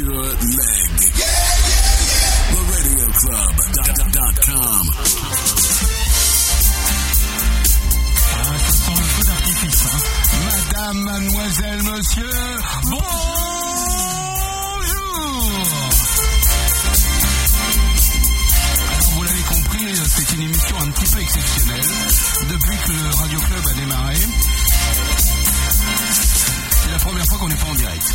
sur 0.00 0.12
Leg. 0.12 1.12
The 2.50 2.60
Radio 2.72 3.06
Club.com. 3.20 4.86
Ah, 8.32 8.58
ça 8.58 8.72
sent 8.72 8.96
le 8.96 9.04
feu 9.04 9.24
d'artifice. 9.24 9.82
Hein. 9.84 10.00
Madame, 10.46 10.98
mademoiselle, 11.00 11.82
monsieur, 11.82 12.30
bonjour 12.84 13.00
Alors 18.96 19.10
vous 19.14 19.22
l'avez 19.22 19.42
compris, 19.42 19.84
c'est 20.06 20.32
une 20.34 20.42
émission 20.42 20.76
un 20.80 20.90
petit 20.92 21.12
peu 21.12 21.20
exceptionnelle. 21.20 21.90
Depuis 22.48 22.76
que 22.86 22.92
le 22.92 23.14
Radio 23.16 23.38
Club 23.38 23.66
a 23.68 23.74
démarré, 23.74 24.16
c'est 26.90 26.96
la 26.96 26.98
première 26.98 27.26
fois 27.26 27.38
qu'on 27.38 27.48
n'est 27.48 27.54
pas 27.54 27.66
en 27.66 27.74
direct. 27.74 28.14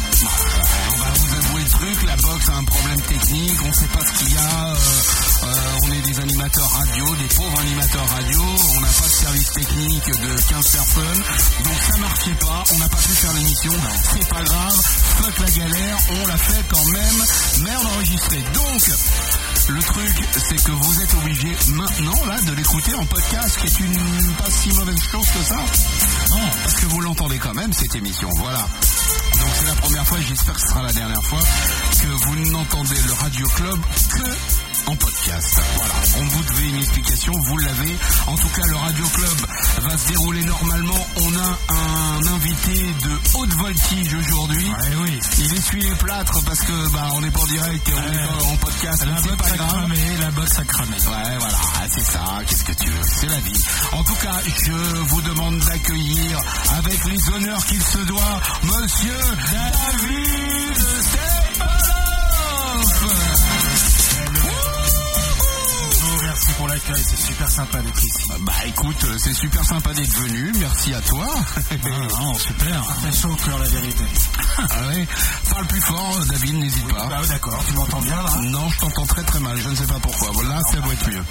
On 0.92 0.98
va 0.98 1.12
vous 1.14 1.36
avouer 1.36 1.64
le 1.64 1.70
truc, 1.70 2.04
la 2.08 2.16
box 2.18 2.50
a 2.50 2.56
un 2.56 2.64
problème 2.64 3.02
technique, 3.02 3.60
on 3.64 3.68
ne 3.68 3.74
sait 3.74 3.88
pas 3.88 4.00
ce 4.06 4.20
qu'il 4.20 4.34
y 4.34 4.38
a, 4.38 4.68
euh, 4.68 4.76
euh, 5.44 5.80
on 5.84 5.92
est 5.92 6.02
des 6.02 6.20
animateurs 6.20 6.70
radio, 6.70 7.16
des 7.16 7.36
pauvres 7.36 7.60
animateurs 7.60 8.10
radio, 8.10 8.42
on 8.76 8.82
n'a 8.82 8.88
pas 8.88 9.08
de 9.08 9.14
service 9.14 9.52
technique 9.52 10.06
de 10.06 10.42
15 10.50 10.72
personnes, 10.72 11.24
donc 11.64 11.74
ça 11.90 11.98
marchait 12.00 12.36
pas, 12.40 12.64
on 12.74 12.78
n'a 12.80 12.90
pas 12.90 12.98
pu 12.98 13.12
faire 13.12 13.34
l'émission, 13.34 13.74
c'est 14.14 14.28
pas 14.28 14.44
grave, 14.44 14.82
fuck 15.18 15.40
la 15.40 15.52
galère, 15.52 15.98
on 16.10 16.28
l'a 16.28 16.38
fait 16.38 16.64
quand 16.70 16.86
même, 16.86 17.64
merde 17.64 17.86
enregistrée. 17.86 18.44
Donc, 18.54 18.82
le 19.68 19.82
truc, 19.82 20.16
c'est 20.38 20.64
que 20.64 20.72
vous 20.72 21.02
êtes 21.02 21.14
obligé 21.16 21.56
maintenant 21.70 22.26
là 22.28 22.40
de 22.42 22.52
l'écouter 22.54 22.94
en 22.94 23.06
podcast, 23.06 23.58
qui 23.62 23.68
est 23.68 23.80
une 23.80 24.34
pas 24.34 24.52
si 24.52 24.70
mauvaise 24.74 25.02
chose 25.02 25.26
que 25.26 25.44
ça. 25.44 25.58
Parce 26.32 26.76
que 26.76 26.86
vous 26.88 27.02
l'entendez 27.02 27.38
quand 27.38 27.54
même 27.54 27.72
cette 27.74 27.96
émission. 27.96 28.30
Voilà. 28.38 28.60
Donc 28.60 29.50
c'est 29.60 29.66
la 29.66 29.76
première 29.76 30.06
fois 30.06 30.18
j'espère 30.22 30.54
que 30.54 30.62
ce 30.62 30.68
sera 30.68 30.84
la 30.84 30.94
dernière 30.94 31.24
fois 31.24 31.40
que 32.02 32.08
vous 32.08 32.36
n'entendez 32.52 32.96
le 33.06 33.14
Radio 33.14 33.48
Club 33.48 33.80
que 34.10 34.24
en 34.88 34.96
podcast. 34.96 35.62
Voilà. 35.76 35.94
On 36.20 36.24
vous 36.26 36.44
devait 36.44 36.70
une 36.70 36.78
explication, 36.78 37.34
vous 37.34 37.58
l'avez. 37.58 37.98
En 38.28 38.36
tout 38.36 38.50
cas, 38.50 38.68
le 38.68 38.76
Radio 38.76 39.06
Club 39.08 39.38
va 39.82 39.98
se 39.98 40.08
dérouler 40.10 40.44
normalement. 40.44 41.08
On 41.18 41.36
a 41.36 41.74
un 41.74 42.34
invité 42.36 42.74
de 43.04 43.38
haute 43.38 43.54
voltige 43.54 44.14
aujourd'hui. 44.14 44.66
Ouais, 44.70 44.96
oui. 45.02 45.20
Il 45.40 45.54
essuie 45.54 45.82
les 45.82 45.96
plâtres 45.96 46.44
parce 46.46 46.62
que 46.62 46.94
bah 46.94 47.10
on 47.14 47.22
n'est 47.22 47.32
pas 47.32 47.42
en 47.42 47.48
direct 47.48 47.88
et 47.90 47.94
on 47.94 48.14
est 48.14 48.52
en 48.52 48.56
podcast. 48.58 49.06
La 49.06 49.12
mais 49.14 49.20
c'est 49.22 49.30
box 49.30 49.42
pas 49.42 49.54
a 49.54 49.58
grave. 49.58 49.70
cramé, 49.70 50.18
la 50.20 50.32
box 50.32 50.60
a 50.60 50.64
cramé. 50.66 50.96
Ouais, 50.96 51.38
voilà, 51.40 51.58
c'est 51.92 52.04
ça, 52.06 52.24
qu'est-ce 52.48 52.64
que 52.64 52.74
tu 52.74 52.90
veux, 52.90 53.04
c'est 53.04 53.28
la 53.30 53.40
vie. 53.40 53.64
En 53.94 54.04
tout 54.04 54.16
cas, 54.16 54.40
je 54.66 54.72
vous 54.72 55.22
demande 55.22 55.60
d'accueillir, 55.60 56.40
avec 56.78 57.06
les 57.06 57.30
honneurs 57.30 57.66
qu'il 57.66 57.82
se 57.82 57.98
doit, 58.00 58.42
Monsieur 58.64 59.20
David 59.52 61.35
pour 66.58 66.68
l'accueil, 66.68 67.04
c'est 67.06 67.20
super 67.20 67.50
sympa 67.50 67.82
d'être 67.82 68.04
ici. 68.04 68.24
Bah 68.42 68.54
écoute, 68.66 69.04
euh, 69.04 69.18
c'est 69.18 69.34
super 69.34 69.64
sympa 69.66 69.94
d'être 69.94 70.12
venu, 70.14 70.52
merci 70.60 70.94
à 70.94 71.02
toi. 71.02 71.28
Ah, 71.30 71.78
non, 72.22 72.34
super. 72.36 72.84
C'est 73.04 73.22
chaud 73.22 73.30
au 73.32 73.36
cœur, 73.36 73.60
la 73.60 73.68
vérité. 73.70 74.04
Ah 74.58 74.88
ouais, 74.88 75.08
parle 75.50 75.68
plus 75.68 75.82
fort, 75.82 76.20
David, 76.30 76.56
n'hésite 76.56 76.88
pas. 76.88 77.08
Bah 77.08 77.22
d'accord, 77.28 77.64
tu 77.68 77.74
m'entends 77.74 78.02
bien 78.02 78.22
là 78.22 78.36
Non, 78.44 78.70
je 78.70 78.80
t'entends 78.80 79.06
très 79.06 79.24
très 79.24 79.40
mal, 79.40 79.58
je 79.60 79.70
ne 79.70 79.76
sais 79.76 79.88
pas 79.88 80.00
pourquoi. 80.00 80.32
Voilà, 80.34 80.62
ça 80.64 80.78
doit 80.80 80.94
être 80.94 81.10
mieux. 81.10 81.24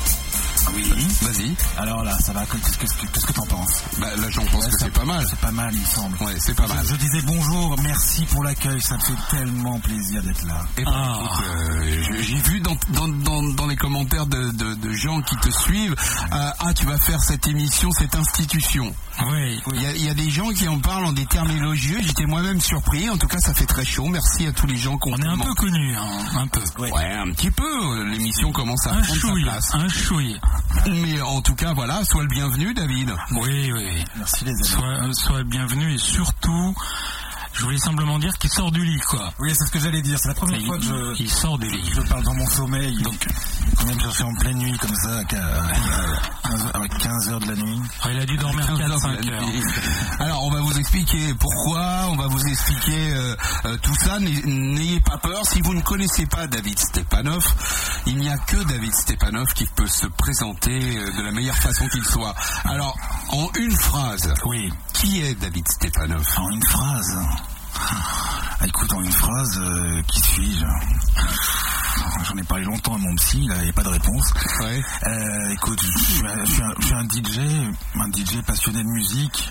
Oui. 0.74 0.84
Vas-y. 1.22 1.54
Alors 1.78 2.02
là, 2.04 2.16
ça 2.18 2.32
va, 2.32 2.44
qu'est-ce 2.46 2.78
que 2.78 3.26
que 3.26 3.32
t'en 3.32 3.46
penses? 3.46 3.82
Bah 3.98 4.08
là, 4.16 4.30
j'en 4.30 4.44
pense 4.46 4.64
Ouais, 4.64 4.70
que 4.70 4.78
c'est 4.78 4.92
pas 4.92 5.04
mal. 5.04 5.24
C'est 5.28 5.38
pas 5.38 5.50
mal, 5.50 5.72
il 5.74 5.80
me 5.80 5.86
semble. 5.86 6.16
Ouais, 6.22 6.34
c'est 6.38 6.54
pas 6.54 6.66
mal. 6.66 6.84
Je, 6.86 6.94
disais 6.96 7.22
bonjour, 7.22 7.76
merci 7.82 8.24
pour 8.26 8.42
l'accueil, 8.44 8.80
ça 8.80 8.96
me 8.96 9.00
fait 9.00 9.36
tellement 9.36 9.78
plaisir 9.80 10.22
d'être 10.22 10.44
là. 10.46 10.64
Eh 10.78 10.84
ben, 10.84 11.18
écoute, 11.24 11.44
euh, 11.46 12.02
j'ai 12.22 12.36
vu 12.36 12.60
dans, 12.60 12.76
dans, 12.90 13.08
dans, 13.08 13.42
dans 13.54 13.66
les 13.66 13.76
commentaires 13.76 14.26
de, 14.26 14.50
de, 14.52 14.74
de 14.74 14.92
gens 14.92 15.20
qui 15.22 15.36
te 15.36 15.50
suivent, 15.50 15.92
euh, 16.32 16.50
ah 16.58 16.74
tu 16.74 16.86
vas 16.86 16.98
faire 16.98 17.20
cette 17.22 17.46
émission, 17.46 17.90
cette 17.92 18.14
institution. 18.14 18.94
Oui, 19.30 19.60
Il 19.74 19.82
y, 19.82 19.86
a, 19.86 19.92
il 19.94 20.04
y 20.04 20.08
a 20.08 20.14
des 20.14 20.28
gens 20.30 20.50
qui 20.50 20.66
en 20.68 20.78
parlent 20.80 21.04
en 21.06 21.12
des 21.12 21.26
termes 21.26 21.50
élogieux, 21.50 21.98
j'étais 22.02 22.26
moi-même 22.26 22.60
surpris, 22.60 23.08
en 23.08 23.16
tout 23.16 23.28
cas 23.28 23.38
ça 23.38 23.54
fait 23.54 23.66
très 23.66 23.84
chaud, 23.84 24.08
merci 24.08 24.46
à 24.46 24.52
tous 24.52 24.66
les 24.66 24.76
gens 24.76 24.98
qui 24.98 25.08
ont 25.10 25.14
On 25.14 25.22
est 25.22 25.26
un 25.28 25.38
peu 25.38 25.54
connus, 25.54 25.94
hein, 25.96 26.08
un 26.36 26.46
peu. 26.48 26.60
Ouais, 26.78 27.12
un 27.12 27.30
petit 27.32 27.50
peu, 27.52 28.04
l'émission 28.04 28.50
commence 28.52 28.86
à 28.86 28.90
Un 28.90 29.00
prendre 29.02 29.08
sa 29.14 29.14
chouille, 29.20 29.42
place. 29.44 29.74
un 29.74 29.88
chouille. 29.88 30.40
Mais 30.86 31.20
en 31.20 31.40
tout 31.40 31.54
cas, 31.54 31.72
voilà, 31.72 32.04
sois 32.04 32.22
le 32.22 32.28
bienvenu 32.28 32.74
David. 32.74 33.14
Oui, 33.32 33.72
oui. 33.72 34.04
Merci 34.16 34.44
les 34.44 34.50
amis. 34.52 34.64
Sois, 34.64 35.12
sois 35.12 35.44
bienvenu 35.44 35.94
et 35.94 35.98
surtout, 35.98 36.74
je 37.54 37.62
voulais 37.64 37.78
simplement 37.78 38.18
dire 38.18 38.32
qu'il 38.38 38.50
sort 38.50 38.70
du 38.72 38.84
lit, 38.84 39.00
quoi. 39.08 39.32
Oui, 39.38 39.52
c'est 39.56 39.64
ce 39.66 39.70
que 39.70 39.78
j'allais 39.78 40.02
dire. 40.02 40.18
C'est 40.18 40.28
la 40.28 40.34
première 40.34 40.60
fois 40.66 40.78
que 40.78 40.84
je, 40.84 41.22
il 41.22 41.30
sort 41.30 41.58
du 41.58 41.68
lit. 41.70 41.90
je 41.94 42.00
parle 42.02 42.22
dans 42.24 42.34
mon 42.34 42.48
sommeil. 42.48 43.00
Donc, 43.02 43.26
on 43.80 43.84
vient 43.86 43.94
me 43.94 44.00
chercher 44.00 44.24
en 44.24 44.34
pleine 44.34 44.58
nuit 44.58 44.76
comme 44.78 44.94
ça, 44.96 45.18
à 45.18 46.88
15 46.88 47.28
heures 47.28 47.40
de 47.40 47.46
la 47.48 47.56
nuit. 47.56 47.80
Ah, 48.02 48.08
Il 48.12 48.18
a 48.18 48.26
dû 48.26 48.36
dormir 48.36 48.66
4-5 48.66 49.30
heures. 49.32 49.44
Alors 50.20 50.44
on 50.44 50.50
va 50.50 50.60
vous 50.60 50.78
expliquer 50.78 51.34
pourquoi, 51.34 52.06
on 52.10 52.16
va 52.16 52.26
vous 52.28 52.44
expliquer 52.46 53.12
euh, 53.14 53.34
euh, 53.66 53.76
tout 53.82 53.94
ça. 53.96 54.18
N'ay- 54.20 54.42
N'ayez 54.44 55.00
pas 55.00 55.18
peur. 55.18 55.44
Si 55.46 55.60
vous 55.62 55.74
ne 55.74 55.80
connaissez 55.80 56.26
pas 56.26 56.46
David 56.46 56.78
Stepanov, 56.78 57.44
il 58.06 58.16
n'y 58.18 58.28
a 58.28 58.38
que 58.38 58.56
David 58.64 58.94
Stepanov 58.94 59.52
qui 59.54 59.66
peut 59.74 59.86
se 59.86 60.06
présenter 60.06 60.96
euh, 60.98 61.12
de 61.16 61.22
la 61.22 61.32
meilleure 61.32 61.56
façon 61.58 61.88
qu'il 61.88 62.04
soit. 62.04 62.34
Alors 62.64 62.96
en 63.30 63.48
une 63.58 63.76
phrase, 63.76 64.32
Oui, 64.44 64.72
qui 64.92 65.20
est 65.22 65.34
David 65.34 65.66
Stepanov? 65.68 66.26
En 66.38 66.50
une 66.50 66.64
phrase. 66.64 67.18
Ah, 68.60 68.66
écoute, 68.66 68.92
en 68.92 69.02
une 69.02 69.12
phrase, 69.12 69.58
euh, 69.58 70.02
qui 70.06 70.20
suis-je? 70.20 70.64
J'en 72.24 72.36
ai 72.36 72.42
parlé 72.44 72.64
longtemps 72.64 72.94
à 72.94 72.98
mon 72.98 73.14
psy, 73.16 73.40
il 73.44 73.52
a 73.52 73.72
pas 73.72 73.82
de 73.82 73.88
réponse. 73.88 74.32
Ouais. 74.60 74.82
Euh, 75.06 75.50
écoute, 75.52 75.80
je 75.82 75.98
suis, 76.04 76.26
un, 76.26 76.44
je 76.44 76.50
suis 76.52 76.62
un- 76.62 76.74
je 76.78 76.84
suis 76.86 76.94
un 76.94 77.04
DJ, 77.04 77.38
un 78.00 78.08
DJ 78.10 78.42
passionné 78.46 78.82
de 78.82 78.88
musique, 78.88 79.50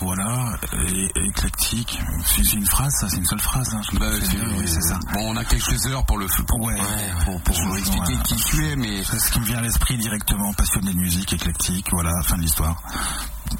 voilà, 0.00 0.56
et, 0.88 1.04
et 1.14 1.24
éclectique. 1.26 1.98
C'est 2.24 2.52
une 2.54 2.66
phrase, 2.66 2.92
ça, 3.00 3.08
c'est 3.08 3.16
une 3.18 3.24
seule 3.26 3.40
phrase. 3.40 3.72
Hein, 3.74 3.80
je 3.92 3.98
Bah, 3.98 4.06
c'est 4.20 4.36
oui, 4.36 4.66
ça. 4.82 4.98
Bon, 5.12 5.32
on 5.32 5.36
a 5.36 5.44
quelques 5.44 5.86
heures 5.86 6.04
pour 6.06 6.18
le 6.18 6.26
pour, 6.46 6.60
Ouais, 6.62 6.76
pour, 7.24 7.40
pour 7.42 7.54
vous 7.62 7.76
expliquer 7.76 8.16
qui 8.24 8.36
tu 8.36 8.66
es, 8.66 8.76
mais 8.76 9.04
C'est 9.04 9.18
ce 9.20 9.30
qui 9.30 9.40
me 9.40 9.44
vient 9.44 9.58
à 9.58 9.62
l'esprit 9.62 9.96
directement, 9.98 10.52
passionné 10.54 10.92
de 10.92 10.98
musique, 10.98 11.32
éclectique, 11.32 11.86
voilà, 11.92 12.10
fin 12.24 12.36
de 12.36 12.42
l'histoire. 12.42 12.76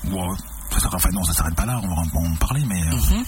Bon, 0.04 0.34
ça 0.72 0.80
s'arrête- 0.80 0.94
enfin 0.94 1.10
non, 1.12 1.24
ça 1.24 1.32
s'arrête 1.32 1.54
pas 1.56 1.66
là, 1.66 1.80
on 1.82 1.88
va 1.94 2.02
en 2.28 2.34
parler, 2.36 2.64
mais 2.66 2.82
euh, 2.86 2.96
Mhm. 2.96 3.24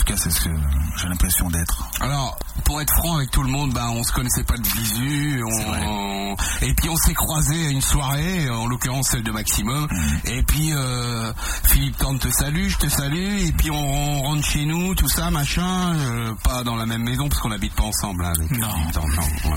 Tout 0.00 0.04
cas, 0.12 0.16
c'est 0.16 0.30
ce 0.30 0.40
que 0.40 0.50
j'ai 0.96 1.08
l'impression 1.08 1.48
d'être. 1.50 1.84
Alors, 2.00 2.38
pour 2.64 2.80
être 2.80 2.92
franc 2.94 3.16
avec 3.16 3.30
tout 3.30 3.42
le 3.42 3.50
monde, 3.50 3.72
bah, 3.72 3.88
on 3.90 4.02
se 4.02 4.12
connaissait 4.12 4.44
pas 4.44 4.56
de 4.56 4.66
visu, 4.66 5.42
on- 5.44 6.36
et 6.62 6.72
puis 6.74 6.88
on 6.88 6.96
s'est 6.96 7.14
croisés 7.14 7.66
à 7.66 7.70
une 7.70 7.80
soirée, 7.82 8.48
en 8.50 8.66
l'occurrence 8.66 9.08
celle 9.08 9.22
de 9.22 9.30
Maximum, 9.30 9.86
et 10.24 10.42
puis 10.42 10.72
euh, 10.72 11.32
Philippe 11.64 11.96
Thorne 11.98 12.18
te 12.18 12.28
salue, 12.30 12.68
je 12.68 12.78
te 12.78 12.88
salue, 12.88 13.40
et 13.40 13.52
puis 13.52 13.70
on, 13.70 14.22
rentre 14.22 14.44
chez 14.46 14.64
nous, 14.64 14.94
tout 14.94 15.08
ça, 15.08 15.30
machin, 15.30 15.94
euh, 15.96 16.34
pas 16.44 16.62
dans 16.64 16.76
la 16.76 16.86
même 16.86 17.02
maison 17.02 17.28
parce 17.28 17.40
qu'on 17.40 17.48
n'habite 17.50 17.74
pas 17.74 17.84
ensemble. 17.84 18.24
hein, 18.24 18.32
avec 18.36 18.50
Non. 18.52 18.68
Philippe 18.70 18.92
Thorne, 18.92 19.14
non, 19.14 19.50
ouais. 19.50 19.56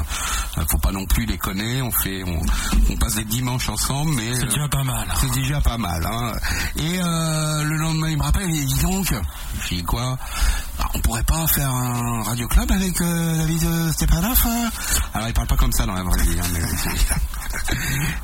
Euh, 0.57 0.63
Faut 0.69 0.77
pas 0.77 0.91
non 0.91 1.05
plus 1.05 1.25
connaître, 1.37 1.85
on 1.85 1.91
fait, 1.91 2.23
on, 2.25 2.39
on 2.91 2.97
passe 2.97 3.15
des 3.15 3.25
dimanches 3.25 3.69
ensemble, 3.69 4.11
mais 4.15 4.33
C'est 4.35 4.43
euh, 4.43 4.47
déjà 4.47 4.67
pas 4.67 4.83
mal. 4.83 5.07
c'est 5.19 5.31
déjà 5.31 5.61
pas 5.61 5.77
mal. 5.77 6.05
Hein. 6.05 6.33
Et 6.77 6.99
euh, 7.01 7.63
le 7.63 7.75
lendemain, 7.77 8.09
il 8.09 8.17
me 8.17 8.23
rappelle, 8.23 8.49
il 8.49 8.65
dit 8.65 8.81
donc, 8.81 9.13
je 9.63 9.75
dis 9.75 9.83
quoi? 9.83 10.17
On 10.95 10.99
pourrait 10.99 11.23
pas 11.23 11.45
faire 11.47 11.69
un 11.69 12.23
radio 12.23 12.47
club 12.47 12.71
avec 12.71 12.99
euh, 13.01 13.37
David 13.37 13.63
euh, 13.63 13.91
Stepanov 13.91 14.43
hein 14.45 14.69
Alors 15.13 15.27
il 15.27 15.33
parle 15.33 15.47
pas 15.47 15.55
comme 15.57 15.71
ça 15.71 15.85
dans 15.85 15.93
la 15.93 16.03
vraie 16.03 16.21
vie. 16.23 16.39
hein, 16.39 16.43
mais 16.53 16.59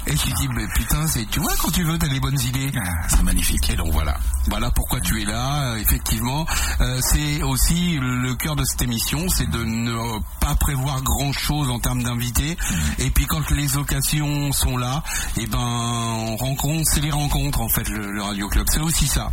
Et 0.07 0.11
lui 0.11 0.33
dis, 0.37 0.47
mais 0.55 0.65
putain, 0.75 1.05
c'est, 1.07 1.25
tu 1.29 1.39
vois, 1.39 1.53
quand 1.61 1.71
tu 1.71 1.83
veux, 1.83 1.97
t'as 1.97 2.07
des 2.07 2.19
bonnes 2.19 2.39
idées. 2.39 2.71
C'est 3.09 3.23
magnifique. 3.23 3.69
Et 3.69 3.75
donc 3.75 3.91
voilà, 3.91 4.17
voilà 4.47 4.71
pourquoi 4.71 4.99
tu 5.01 5.21
es 5.21 5.25
là. 5.25 5.63
euh, 5.73 5.75
effectivement, 5.77 6.45
Euh, 6.81 6.99
c'est 7.01 7.41
aussi 7.43 7.97
le 8.01 8.35
cœur 8.35 8.55
de 8.55 8.63
cette 8.63 8.81
émission, 8.81 9.27
c'est 9.29 9.49
de 9.49 9.63
ne 9.63 10.19
pas 10.39 10.55
prévoir 10.55 11.01
grand 11.01 11.31
chose 11.33 11.69
en 11.69 11.79
termes 11.79 12.03
d'invités. 12.03 12.57
Et 12.99 13.09
puis 13.11 13.25
quand 13.25 13.49
les 13.51 13.75
occasions 13.77 14.51
sont 14.51 14.77
là, 14.77 15.03
et 15.37 15.45
ben 15.47 15.57
on 15.59 16.35
rencontre, 16.37 16.83
c'est 16.91 17.01
les 17.01 17.11
rencontres 17.11 17.61
en 17.61 17.69
fait 17.69 17.87
le, 17.89 18.11
le 18.11 18.21
radio 18.21 18.47
club. 18.49 18.65
C'est 18.71 18.79
aussi 18.79 19.07
ça. 19.07 19.31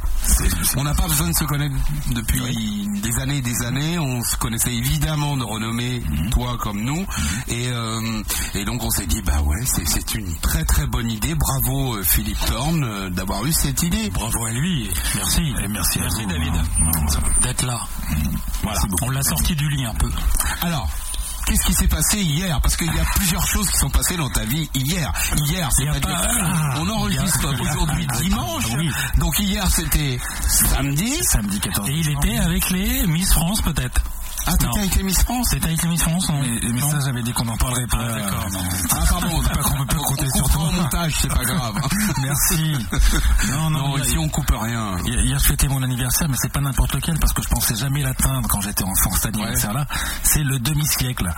On 0.76 0.84
n'a 0.84 0.94
pas 0.94 1.06
besoin 1.08 1.28
de 1.28 1.34
se 1.36 1.44
connaître 1.44 1.74
depuis 2.10 2.40
des 3.02 3.18
années 3.20 3.36
et 3.38 3.42
des 3.42 3.62
années. 3.62 3.98
On 3.98 4.22
se 4.22 4.36
connaissait 4.36 4.74
évidemment 4.74 5.36
de 5.36 5.44
renommée, 5.44 6.02
toi 6.30 6.56
comme 6.58 6.80
nous. 6.82 7.06
Et, 7.48 7.68
euh, 7.68 8.22
et 8.54 8.64
donc 8.64 8.82
on 8.82 8.90
s'est 8.90 9.06
dit, 9.06 9.22
bah 9.22 9.40
ouais, 9.42 9.64
c'est, 9.64 9.85
c'est 9.86 10.14
une 10.14 10.36
très 10.40 10.64
très 10.64 10.86
bonne 10.86 11.10
idée. 11.10 11.34
Bravo 11.34 11.96
euh, 11.96 12.02
Philippe 12.02 12.38
Thorne 12.46 12.84
euh, 12.84 13.10
d'avoir 13.10 13.44
eu 13.46 13.52
cette 13.52 13.82
idée. 13.82 14.10
Bravo 14.10 14.44
à 14.46 14.50
lui. 14.50 14.90
Merci. 15.14 15.42
Et 15.62 15.68
merci 15.68 15.98
à 16.00 16.08
vous. 16.08 16.26
David 16.26 16.54
ça- 17.08 17.20
d'être 17.42 17.62
là. 17.64 17.80
Voilà. 18.62 18.80
On 19.02 19.10
l'a 19.10 19.22
sorti 19.22 19.54
du 19.54 19.68
lit 19.68 19.84
un 19.84 19.94
peu. 19.94 20.10
Alors, 20.62 20.88
qu'est-ce 21.46 21.64
qui 21.66 21.72
s'est 21.74 21.88
passé 21.88 22.20
hier? 22.20 22.60
Parce 22.60 22.76
qu'il 22.76 22.86
y 22.94 22.98
a 23.00 23.04
plusieurs 23.14 23.46
choses 23.46 23.68
qui 23.70 23.76
sont 23.78 23.90
passées 23.90 24.16
dans 24.16 24.30
ta 24.30 24.44
vie 24.44 24.68
hier. 24.74 25.12
Hier, 25.48 25.68
c'est-à-dire, 25.72 26.00
pas- 26.00 26.22
Ah, 26.40 26.74
on 26.80 26.88
enregistre 26.88 27.48
aujourd'hui 27.60 28.06
Ah, 28.10 28.16
dimanche. 28.20 28.64
oui. 28.76 28.90
Donc 29.18 29.38
hier, 29.38 29.66
c'était 29.70 30.18
samedi. 30.48 31.22
Samedi 31.22 31.60
14 31.60 31.88
Et 31.88 31.92
il 31.92 32.10
était 32.10 32.38
avec 32.38 32.70
les 32.70 33.06
Miss 33.06 33.32
France 33.32 33.62
peut-être. 33.62 34.00
Ah, 34.46 34.52
t'étais 34.56 34.78
avec 34.78 34.94
les 34.96 35.02
Miss 35.02 35.22
France 35.22 35.46
C'était 35.50 35.66
avec 35.66 35.82
les 35.82 35.88
Miss 35.88 36.02
France, 36.02 36.28
non? 36.28 36.40
Mais, 36.40 36.60
mais 36.72 36.80
Non. 36.80 36.90
ça, 36.90 36.98
j'avais 37.04 37.22
dit 37.22 37.32
qu'on 37.32 37.44
n'en 37.44 37.56
parlerait 37.56 37.86
pas. 37.86 37.98
Ah, 38.00 38.18
d'accord. 38.18 38.46
Non. 38.52 38.58
Ah, 38.90 38.96
pardon, 39.08 39.28
on 39.32 39.40
peut 39.42 39.48
pas, 39.60 39.70
on 39.80 39.86
peut 39.86 39.96
compter 39.96 40.26
sur 40.34 40.48
toi. 40.50 40.70
montage, 40.72 41.14
c'est 41.20 41.28
pas 41.28 41.44
grave. 41.44 41.74
Merci. 42.22 42.74
Non, 43.50 43.70
non, 43.70 43.88
Non, 43.88 43.98
ici 43.98 44.16
on 44.18 44.28
coupe 44.28 44.50
rien. 44.50 44.96
Hier, 45.04 45.38
je 45.38 45.44
fêtais 45.44 45.68
mon 45.68 45.82
anniversaire, 45.82 46.28
mais 46.28 46.36
c'est 46.40 46.52
pas 46.52 46.60
n'importe 46.60 46.94
lequel 46.94 47.18
parce 47.18 47.32
que 47.32 47.42
je 47.42 47.48
pensais 47.48 47.74
jamais 47.76 48.02
l'atteindre 48.02 48.48
quand 48.48 48.60
j'étais 48.60 48.84
enfant. 48.84 49.10
Cet 49.12 49.26
anniversaire-là, 49.34 49.86
c'est 50.22 50.42
le 50.44 50.58
demi-siècle. 50.58 51.28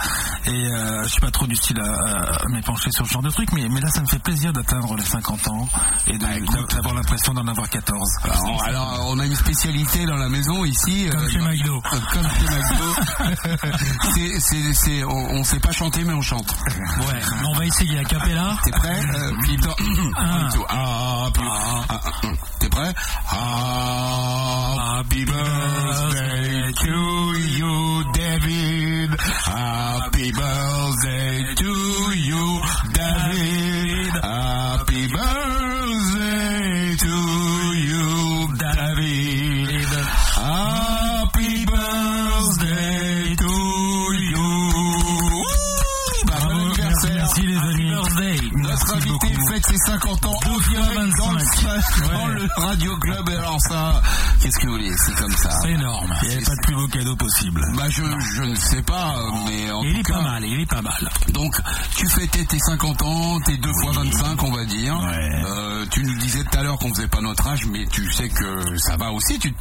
Et 0.46 0.68
euh, 0.68 1.02
je 1.04 1.08
suis 1.08 1.20
pas 1.20 1.30
trop 1.30 1.46
du 1.46 1.56
style 1.56 1.80
à, 1.80 2.42
à 2.44 2.48
m'épancher 2.48 2.90
sur 2.92 3.06
ce 3.06 3.12
genre 3.12 3.22
de 3.22 3.30
truc, 3.30 3.52
mais, 3.52 3.68
mais 3.70 3.80
là, 3.80 3.88
ça 3.90 4.00
me 4.02 4.06
fait 4.06 4.18
plaisir 4.18 4.52
d'atteindre 4.52 4.94
les 4.96 5.04
50 5.04 5.48
ans 5.48 5.68
et 6.06 6.18
Bah, 6.18 6.26
d'avoir 6.70 6.94
l'impression 6.94 7.32
d'en 7.34 7.46
avoir 7.46 7.68
14. 7.68 8.00
Alors, 8.24 8.62
alors, 8.64 9.06
on 9.08 9.18
a 9.18 9.26
une 9.26 9.34
spécialité 9.36 10.04
dans 10.06 10.16
la 10.16 10.28
maison 10.28 10.64
ici. 10.64 11.08
Comme 11.10 11.20
euh, 11.22 11.28
chez 11.30 11.38
McDo. 11.38 11.80
Comme 12.12 12.22
chez 12.22 12.44
McDo. 12.56 12.84
c'est, 14.14 14.40
c'est, 14.40 14.72
c'est, 14.74 15.04
on, 15.04 15.10
on 15.34 15.44
sait 15.44 15.60
pas 15.60 15.72
chanter, 15.72 16.04
mais 16.04 16.12
on 16.14 16.22
chante. 16.22 16.54
Ouais, 17.00 17.20
on 17.46 17.52
va 17.54 17.66
essayer 17.66 17.98
à 17.98 18.04
Capella. 18.04 18.56
T'es 18.64 18.70
prêt 18.70 19.00
euh, 19.14 19.32
Ah. 20.16 20.48
Ah, 20.68 21.28
puis- 21.32 21.42
ah, 21.48 21.84
ah, 21.88 22.00
ah. 22.04 22.26
T'es 22.60 22.68
prêt? 22.68 22.92
Happy 24.98 25.24
birthday 25.24 26.72
to 26.72 27.34
you, 27.58 28.04
David. 28.14 29.16
Happy 29.46 30.32
birthday 30.32 31.37
Radio 52.56 52.96
Club. 52.98 53.28
Et 53.30 53.34
alors 53.36 53.60
ça, 53.60 54.00
qu'est-ce 54.40 54.58
que 54.58 54.66
vous 54.66 54.72
voulez 54.72 54.92
C'est 54.96 55.14
comme 55.14 55.30
ça. 55.32 55.50
C'est 55.62 55.70
énorme. 55.72 56.12
Il 56.22 56.28
n'y 56.28 56.34
avait 56.36 56.44
pas 56.44 56.54
de 56.56 56.60
plus 56.62 56.74
beau 56.74 56.88
cadeau 56.88 57.16
possible. 57.16 57.62
Bah 57.76 57.84
je, 57.88 58.02
je 58.36 58.42
ne 58.42 58.54
sais 58.54 58.82
pas, 58.82 59.14
mais 59.46 59.70
en 59.70 59.82
Il 59.82 59.92
tout 59.94 60.00
est 60.00 60.02
cas, 60.04 60.14
pas 60.14 60.22
mal, 60.22 60.44
il 60.44 60.60
est 60.60 60.66
pas 60.70 60.82
mal. 60.82 61.10
donc 61.32 61.54
tu 61.96 62.08
fêtais 62.08 62.44
tes 62.44 62.58
50 62.58 63.02
ans, 63.02 63.40
tes 63.40 63.56
2 63.56 63.72
fois 63.82 63.92
25 63.92 64.42
on 64.42 64.52
va 64.52 64.64
dire. 64.64 64.98
Ouais. 65.00 65.42
Euh, 65.46 65.86
tu 65.90 66.02
nous 66.02 66.18
disais 66.18 66.42
tout 66.44 66.58
à 66.58 66.62
l'heure 66.62 66.78
qu'on 66.78 66.92
faisait 66.94 67.08
pas 67.08 67.20
notre 67.20 67.46
âge, 67.46 67.66
mais 67.66 67.86
tu 67.86 68.10
sais 68.12 68.28
que 68.28 68.76
ça 68.78 68.96
va 68.96 69.12
aussi, 69.12 69.38
tu, 69.38 69.54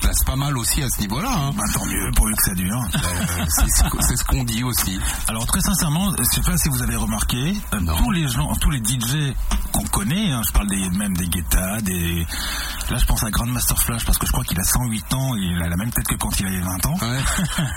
places 0.00 0.22
pas 0.24 0.36
mal 0.36 0.56
aussi 0.58 0.82
à 0.82 0.88
ce 0.88 1.00
niveau-là. 1.00 1.30
Hein. 1.32 1.50
Bah, 1.56 1.64
tant 1.74 1.84
mieux, 1.86 2.10
pourvu 2.14 2.34
que 2.34 2.42
ça 2.42 2.54
dure. 2.54 2.80
Euh, 2.98 3.44
c'est 3.48 3.68
ce 3.70 3.82
que- 3.84 4.02
c'est 4.02 4.16
ce 4.16 4.24
qu'on 4.24 4.42
dit 4.44 4.64
aussi. 4.64 4.98
Alors 5.28 5.46
très 5.46 5.60
sincèrement, 5.60 6.12
je 6.18 6.24
sais 6.24 6.40
pas 6.40 6.56
si 6.56 6.68
vous 6.68 6.82
avez 6.82 6.96
remarqué, 6.96 7.54
euh, 7.74 7.78
tous 7.98 8.10
les 8.10 8.26
gens, 8.26 8.52
tous 8.56 8.70
les 8.70 8.78
DJ 8.80 9.34
qu'on 9.72 9.84
connaît, 9.84 10.32
hein, 10.32 10.42
je 10.46 10.52
parle 10.52 10.68
des, 10.68 10.88
même 10.90 11.16
des 11.16 11.26
Guetta, 11.28 11.80
des, 11.82 12.26
là 12.90 12.98
je 12.98 13.04
pense 13.06 13.22
à 13.22 13.30
Grandmaster 13.30 13.78
Flash 13.78 14.04
parce 14.04 14.18
que 14.18 14.26
je 14.26 14.32
crois 14.32 14.44
qu'il 14.44 14.58
a 14.58 14.64
108 14.64 15.14
ans, 15.14 15.36
et 15.36 15.40
il 15.40 15.62
a 15.62 15.68
la 15.68 15.76
même 15.76 15.90
tête 15.90 16.06
que 16.06 16.16
quand 16.16 16.38
il 16.40 16.46
avait 16.46 16.60
20 16.60 16.86
ans. 16.86 16.96
Ouais. 17.00 17.18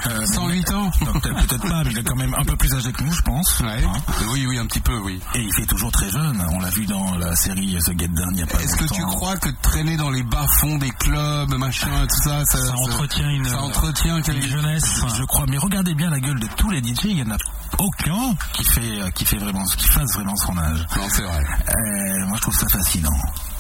Euh, 0.07 0.25
108 0.25 0.71
ans 0.71 0.91
non, 1.01 1.19
peut-être 1.19 1.67
pas, 1.67 1.83
mais 1.83 1.91
il 1.91 1.97
est 1.97 2.03
quand 2.03 2.15
même 2.15 2.33
un 2.37 2.43
peu 2.43 2.55
plus 2.55 2.73
âgé 2.73 2.91
que 2.91 3.03
nous, 3.03 3.11
je 3.11 3.21
pense. 3.21 3.59
Ouais. 3.59 3.83
Hein. 3.83 4.13
Oui, 4.31 4.45
oui, 4.47 4.57
un 4.57 4.65
petit 4.65 4.79
peu, 4.79 4.97
oui. 4.97 5.19
Et 5.35 5.41
il 5.41 5.53
fait 5.53 5.65
toujours 5.65 5.91
très 5.91 6.09
jeune. 6.09 6.43
On 6.51 6.59
l'a 6.59 6.69
vu 6.69 6.85
dans 6.85 7.15
la 7.17 7.35
série 7.35 7.77
The 7.79 7.97
Get 7.97 8.07
Down 8.09 8.29
il 8.33 8.39
y 8.39 8.43
a 8.43 8.47
pas 8.47 8.61
Est-ce 8.61 8.75
que 8.75 8.85
tu 8.85 9.01
crois 9.03 9.37
que 9.37 9.49
traîner 9.61 9.97
dans 9.97 10.09
les 10.09 10.23
bas-fonds 10.23 10.77
des 10.77 10.89
clubs, 10.91 11.53
machin, 11.55 12.07
tout 12.07 12.21
ça, 12.23 12.45
ça, 12.45 12.57
Ça 12.57 12.75
entretient 12.75 13.29
une, 13.29 13.45
ça 13.45 13.61
entretient 13.61 14.17
une 14.17 14.41
jeunesse. 14.41 15.01
Je 15.17 15.23
crois, 15.23 15.45
mais 15.47 15.57
regardez 15.57 15.93
bien 15.93 16.09
la 16.09 16.19
gueule 16.19 16.39
de 16.39 16.47
tous 16.57 16.69
les 16.69 16.79
DJ, 16.79 17.05
il 17.05 17.17
y 17.17 17.23
en 17.23 17.31
a 17.31 17.37
aucun 17.81 18.35
qui 18.53 18.63
fait, 18.63 19.01
euh, 19.01 19.09
qui 19.09 19.25
fait 19.25 19.37
vraiment, 19.37 19.63
qui 19.65 19.87
fasse 19.87 20.13
vraiment 20.13 20.35
son 20.35 20.57
âge. 20.57 20.85
Non, 20.95 21.07
c'est 21.09 21.23
vrai. 21.23 21.43
Euh, 21.43 22.27
moi 22.27 22.37
je 22.37 22.41
trouve 22.41 22.55
ça 22.55 22.67
fascinant. 22.69 23.09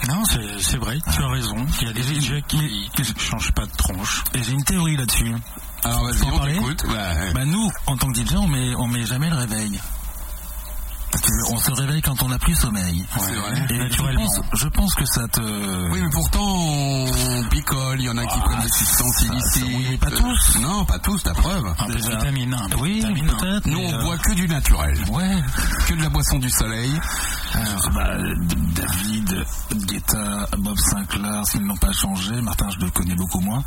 Non, 0.07 0.23
c'est 0.25 0.61
c'est 0.61 0.77
vrai, 0.77 0.99
tu 1.13 1.21
as 1.21 1.27
raison. 1.27 1.55
Il 1.81 1.87
y 1.87 1.89
a 1.89 1.93
des 1.93 2.03
DJ 2.03 2.41
qui 2.47 2.57
ne 2.97 3.19
changent 3.19 3.51
pas 3.51 3.65
de 3.65 3.75
tronche. 3.75 4.23
Et 4.33 4.43
j'ai 4.43 4.53
une 4.53 4.63
théorie 4.63 4.95
là-dessus. 4.95 5.35
Alors 5.83 6.03
vas-y, 6.05 6.23
on 6.23 6.37
parler 6.37 6.53
t'écoute. 6.53 6.83
Ouais. 6.87 7.33
Bah 7.33 7.45
nous, 7.45 7.71
en 7.87 7.97
tant 7.97 8.11
que 8.11 8.19
DJ, 8.19 8.35
on 8.35 8.47
met, 8.47 8.75
on 8.75 8.87
met 8.87 9.05
jamais 9.05 9.29
le 9.29 9.35
réveil. 9.35 9.79
On 11.51 11.57
se 11.57 11.71
réveille 11.71 12.01
quand 12.01 12.21
on 12.23 12.29
n'a 12.29 12.39
plus 12.39 12.55
sommeil. 12.55 13.05
C'est 13.19 13.33
vrai. 13.35 13.65
Et 13.69 13.75
je 13.75 13.81
Naturellement. 13.83 14.21
pense, 14.25 14.41
je 14.61 14.67
pense 14.69 14.95
que 14.95 15.05
ça 15.05 15.27
te... 15.27 15.41
Oui, 15.91 15.99
mais 16.01 16.09
pourtant, 16.11 16.39
on 16.45 17.43
picole, 17.49 17.99
il 17.99 18.05
y 18.05 18.09
en 18.09 18.17
a 18.17 18.25
qui 18.25 18.37
Ah, 18.39 18.43
prennent 18.45 18.61
des 18.61 18.69
substances 18.69 19.21
illicites. 19.23 19.63
oui, 19.65 19.87
mais 19.91 19.97
pas 19.97 20.11
tous. 20.11 20.59
Non, 20.61 20.85
pas 20.85 20.99
tous, 20.99 21.23
la 21.25 21.33
preuve. 21.33 21.65
Un 21.79 21.85
peu 21.85 21.93
de 21.95 21.99
vitamine, 22.01 22.53
un 22.53 22.69
peu 22.69 22.77
de 22.77 22.81
Oui, 22.81 23.01
peut-être. 23.03 23.65
Nous, 23.67 23.79
on 23.79 23.93
euh, 23.93 24.03
boit 24.03 24.17
que 24.17 24.33
du 24.33 24.47
naturel. 24.47 24.97
Ouais. 25.11 25.35
Que 25.87 25.93
de 25.95 26.01
la 26.01 26.09
boisson 26.09 26.39
du 26.39 26.49
soleil. 26.49 26.91
Alors, 27.53 27.89
bah, 27.93 28.11
David, 28.73 29.45
Guetta, 29.85 30.47
Bob 30.57 30.77
Sinclair, 30.79 31.45
s'ils 31.45 31.65
n'ont 31.65 31.75
pas 31.75 31.91
changé, 31.91 32.41
Martin, 32.41 32.69
je 32.69 32.85
le 32.85 32.89
connais 32.91 33.15
beaucoup 33.15 33.41
moins, 33.41 33.61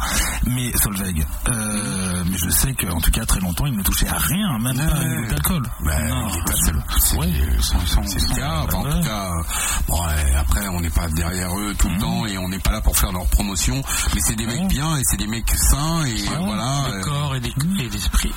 mais 0.46 0.73
Solveig. 0.79 1.26
Euh, 1.49 2.25
mais 2.31 2.37
je 2.38 2.49
sais 2.49 2.73
qu'en 2.75 3.00
tout 3.00 3.11
cas, 3.11 3.26
très 3.26 3.41
longtemps, 3.41 3.67
il 3.67 3.76
ne 3.76 3.82
touchait 3.82 4.08
à 4.08 4.17
rien, 4.19 4.58
même 4.58 4.76
pas 4.76 4.99
Ouais. 4.99 5.17
goutte 5.20 5.29
d'alcool. 5.31 5.62
Ben, 5.85 6.08
Non, 6.08 6.29
il 6.32 6.38
est 6.38 6.44
pas 6.44 6.52
je- 6.56 6.64
seul. 6.67 6.85
C'est 6.99 7.17
Ouais, 7.19 7.31
c'est 7.60 8.20
le 8.20 8.34
cas. 8.36 8.60
En 8.76 8.82
tout 8.82 9.00
cas, 9.02 9.31
euh, 9.31 9.42
bon, 9.88 10.00
après, 10.38 10.69
on 10.69 10.81
n'est 10.81 10.90
pas 10.90 11.08
derrière 11.08 11.56
eux 11.58 11.75
tout 11.78 11.88
le 11.88 11.98
temps 11.98 12.26
et 12.26 12.38
on 12.38 12.48
n'est 12.48 12.58
pas 12.58 12.72
là 12.72 12.81
pour 12.81 12.96
faire 12.96 13.12
leur 13.12 13.26
promotion. 13.26 13.82
Mais 14.14 14.20
c'est 14.20 14.36
des 14.36 14.46
mecs 14.46 14.60
Ouais. 14.60 14.66
bien 14.66 14.96
et 14.96 15.02
c'est 15.04 15.16
des 15.16 15.26
mecs 15.26 15.50
sains 15.50 16.04
et 16.06 16.14
voilà. 16.38 16.88
De 16.90 16.94
euh, 16.96 17.00
corps 17.02 17.34
et 17.36 17.40
d'esprit. 17.40 18.32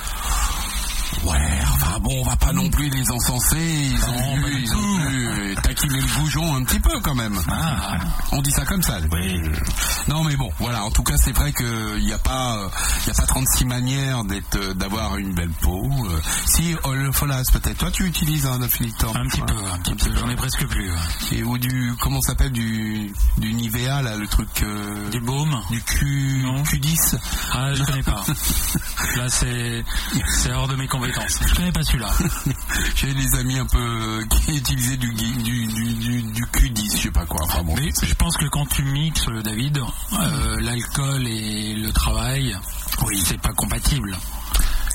Ouais, 1.24 1.58
enfin 1.72 1.98
bon, 2.00 2.20
on 2.20 2.24
va 2.24 2.36
pas 2.36 2.52
non 2.52 2.68
plus 2.70 2.88
les 2.90 3.10
encenser. 3.10 3.56
Ils 3.58 4.04
ont 4.04 4.36
Non, 4.36 4.36
dû, 4.36 4.54
du 4.54 4.62
ils 4.62 4.72
ont 4.74 5.54
taquiner 5.62 6.00
le 6.00 6.20
goujon 6.20 6.54
un 6.56 6.64
petit 6.64 6.80
peu 6.80 7.00
quand 7.00 7.14
même. 7.14 7.38
Ah. 7.48 7.98
On 8.32 8.42
dit 8.42 8.50
ça 8.50 8.64
comme 8.64 8.82
ça. 8.82 8.98
Oui. 9.12 9.40
Non 10.08 10.24
mais 10.24 10.36
bon, 10.36 10.50
voilà. 10.58 10.84
En 10.84 10.90
tout 10.90 11.02
cas, 11.02 11.16
c'est 11.16 11.32
vrai 11.32 11.52
qu'il 11.52 12.04
n'y 12.04 12.12
a 12.12 12.18
pas, 12.18 12.70
il 13.06 13.10
a 13.10 13.14
pas 13.14 13.26
36 13.26 13.64
manières 13.64 14.24
d'être, 14.24 14.56
euh, 14.56 14.74
d'avoir 14.74 15.16
une 15.16 15.34
belle 15.34 15.52
peau. 15.60 15.88
Euh, 16.06 16.20
si 16.46 16.76
oh, 16.84 16.92
le 16.94 17.12
folas 17.12 17.42
peut-être. 17.52 17.78
Toi, 17.78 17.90
tu 17.90 18.04
utilises 18.04 18.46
un 18.46 18.60
affinitor 18.62 19.16
Un 19.16 19.26
petit 19.28 19.40
peu, 19.40 19.54
un 19.72 19.78
petit 19.78 19.94
peu. 19.94 20.16
J'en 20.16 20.28
ai 20.28 20.36
presque 20.36 20.66
plus. 20.66 20.90
Et 21.32 21.42
ou 21.42 21.58
du, 21.58 21.94
comment 22.00 22.20
ça 22.22 22.32
s'appelle 22.32 22.52
du, 22.52 23.12
du 23.38 23.54
Nivea 23.54 24.02
là, 24.02 24.16
le 24.16 24.26
truc 24.26 24.48
euh, 24.62 25.08
Du 25.10 25.20
baume. 25.20 25.60
du 25.70 25.82
Q, 25.82 26.40
Non. 26.42 26.62
Q10. 26.62 27.16
Ah, 27.52 27.74
je 27.74 27.82
connais 27.84 28.02
pas. 28.02 28.24
Là, 29.16 29.28
c'est 29.28 29.84
c'est 30.28 30.52
hors 30.52 30.68
de 30.68 30.76
mes 30.76 30.86
Je 31.48 31.54
connais 31.54 31.72
pas 31.72 31.82
celui-là. 31.82 32.10
J'ai 32.94 33.14
des 33.14 33.34
amis 33.38 33.58
un 33.58 33.66
peu 33.66 33.78
euh, 33.78 34.24
qui 34.26 34.56
utilisaient 34.56 34.96
du, 34.96 35.12
du, 35.12 35.32
du, 35.36 35.66
du, 35.66 36.22
du 36.22 36.42
Q10, 36.44 36.96
je 36.96 37.02
sais 37.02 37.10
pas 37.10 37.26
quoi. 37.26 37.40
Enfin 37.44 37.62
bon. 37.62 37.74
Mais 37.76 37.90
je 38.02 38.14
pense 38.14 38.36
que 38.36 38.46
quand 38.46 38.66
tu 38.66 38.82
mixes, 38.82 39.26
euh, 39.28 39.42
David, 39.42 39.78
euh, 39.78 40.60
l'alcool 40.60 41.26
et 41.26 41.74
le 41.74 41.92
travail, 41.92 42.56
oui, 43.06 43.22
c'est 43.24 43.40
pas 43.40 43.52
compatible. 43.52 44.16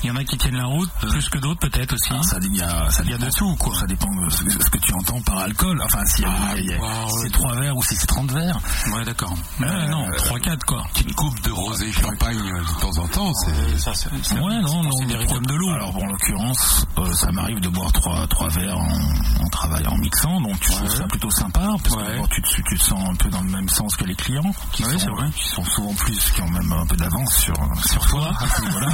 Il 0.04 0.08
y 0.08 0.10
en 0.10 0.16
a 0.16 0.24
qui 0.24 0.36
tiennent 0.36 0.56
la 0.58 0.66
route, 0.66 0.90
plus 1.00 1.28
que 1.30 1.38
d'autres 1.38 1.60
peut-être 1.60 1.94
aussi. 1.94 2.10
Ah, 2.12 2.22
ça, 2.22 2.36
il 2.42 2.54
y 2.54 2.60
a, 2.60 2.90
ça 2.90 3.02
Il 3.04 3.10
y 3.10 3.14
a 3.14 3.16
dépend- 3.16 3.30
de 3.30 3.36
tout, 3.36 3.56
quoi. 3.56 3.74
Ça 3.74 3.86
dépend 3.86 4.14
de 4.14 4.28
ce, 4.28 4.44
ce 4.50 4.68
que 4.68 4.76
tu 4.76 4.92
entends 4.92 5.20
par 5.22 5.38
alcool. 5.38 5.80
Enfin, 5.82 6.04
si 6.04 6.22
Ah, 6.26 6.54
wow, 6.78 7.08
si 7.08 7.14
c'est 7.24 7.32
3 7.32 7.54
verres 7.54 7.74
ou 7.76 7.82
si 7.82 7.96
c'est 7.96 8.06
30 8.06 8.30
verres. 8.30 8.58
Ouais, 8.94 9.02
d'accord. 9.06 9.32
Ouais, 9.60 9.66
Euh, 9.66 9.88
non, 9.88 10.06
3-4 10.18 10.64
quoi. 10.66 10.84
Petite 10.92 11.14
coupe 11.14 11.40
de 11.42 11.50
rosé 11.50 11.90
champagne 11.90 12.36
euh, 12.38 12.60
de 12.60 12.80
temps 12.80 13.02
en 13.02 13.08
temps, 13.08 13.32
c'est. 13.34 13.78
Ça, 13.78 13.92
c'est 13.94 14.10
c'est- 14.22 14.34
Ouais, 14.38 14.60
non, 14.60 14.82
c'est 14.98 15.06
non. 15.06 15.24
trop- 15.24 15.34
comme 15.36 15.46
de 15.46 15.54
l'eau. 15.54 15.70
Alors, 15.70 15.96
en 15.96 16.06
l'occurrence, 16.06 16.84
euh, 16.98 17.12
ça 17.14 17.32
m'arrive 17.32 17.60
de 17.60 17.68
boire 17.70 17.90
3, 17.92 18.26
trois 18.26 18.50
verres 18.50 18.76
en, 18.78 19.42
en 19.44 19.48
travaillant, 19.48 19.92
en 19.92 19.98
mixant. 19.98 20.38
Donc, 20.42 20.60
tu 20.60 20.70
trouves 20.70 20.94
ça 20.94 21.04
plutôt 21.06 21.30
sympa. 21.30 21.66
Parce 21.82 21.96
que 21.96 22.26
tu, 22.28 22.42
te- 22.42 22.62
tu 22.68 22.78
te 22.78 22.84
sens 22.84 23.08
un 23.10 23.14
peu 23.14 23.30
dans 23.30 23.40
le 23.40 23.50
même 23.50 23.68
sens 23.70 23.96
que 23.96 24.04
les 24.04 24.14
clients. 24.16 24.52
Qui, 24.72 24.82
sont, 24.82 24.98
c'est 24.98 25.08
vrai. 25.10 25.30
qui 25.34 25.48
sont 25.48 25.64
souvent 25.64 25.94
plus, 25.94 26.18
qui 26.32 26.42
ont 26.42 26.50
même 26.50 26.70
un 26.72 26.84
peu 26.86 26.96
d'avance 26.96 27.34
sur, 27.36 27.56
sur 27.86 28.04
toi. 28.06 28.32
à 28.38 28.48
ce 28.48 28.60
niveau-là. 28.60 28.88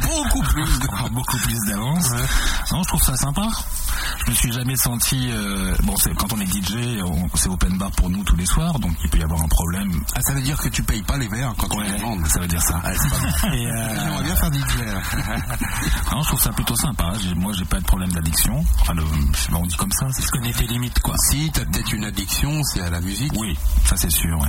Beaucoup 0.00 0.42
plus. 0.42 0.78
beaucoup 1.12 1.36
plus 1.38 1.58
d'avance. 1.68 2.10
Non, 2.72 2.82
je 2.82 2.88
trouve 2.88 3.02
ça 3.02 3.16
sympa. 3.16 3.48
Je 4.24 4.30
me 4.30 4.34
suis 4.36 4.52
jamais 4.52 4.76
senti. 4.76 5.28
euh, 5.30 5.74
bon, 5.82 5.94
c'est 5.96 6.14
quand 6.14 6.32
on 6.32 6.40
est 6.40 6.46
DJ, 6.46 7.02
on- 7.04 7.28
c'est 7.34 7.48
open 7.48 7.76
bar 7.78 7.90
pour 7.92 8.08
nous 8.10 8.22
tous 8.24 8.36
les 8.36 8.46
soirs, 8.46 8.78
donc 8.78 8.92
il 9.04 9.10
peut 9.10 9.18
y 9.18 9.22
avoir 9.22 9.40
un 9.42 9.48
problème. 9.48 9.92
Ah, 10.14 10.20
ça 10.22 10.34
veut 10.34 10.42
dire 10.42 10.56
que 10.58 10.68
tu 10.68 10.82
payes 10.82 11.02
pas 11.02 11.16
les 11.18 11.28
verres 11.28 11.52
quand 11.58 11.68
on 11.74 11.80
les 11.80 11.92
demande. 11.92 12.26
ça 12.28 12.40
veut 12.40 12.46
dire 12.48 12.62
ça. 12.62 12.78
Mal. 12.78 12.94
Et, 13.54 13.66
euh, 13.66 14.00
J'aimerais 14.04 14.24
bien 14.24 14.36
faire 14.36 14.50
DJ. 14.52 14.76
non, 16.12 16.22
je 16.22 16.28
trouve 16.28 16.40
ça 16.40 16.50
plutôt 16.50 16.76
sympa. 16.76 17.12
Moi, 17.36 17.52
j'ai 17.56 17.64
pas 17.64 17.80
de 17.80 17.84
problème 17.84 18.12
d'addiction. 18.12 18.64
Enfin, 18.80 18.94
le, 18.94 19.02
je 19.32 19.38
sais 19.38 19.50
pas, 19.50 19.56
on 19.58 19.66
dit 19.66 19.76
comme 19.76 19.92
ça. 19.92 20.06
c'est- 20.12 20.22
Tu 20.22 20.28
connais 20.28 20.52
tes 20.52 20.66
limites 20.66 21.00
quoi. 21.00 21.14
Si 21.30 21.50
t'as 21.52 21.64
peut-être 21.64 21.92
une 21.92 22.04
addiction, 22.04 22.62
c'est 22.64 22.80
à 22.82 22.90
la 22.90 23.00
musique. 23.00 23.32
Oui, 23.36 23.56
ça 23.86 23.96
c'est 23.96 24.10
sûr. 24.10 24.38
Ouais. 24.38 24.48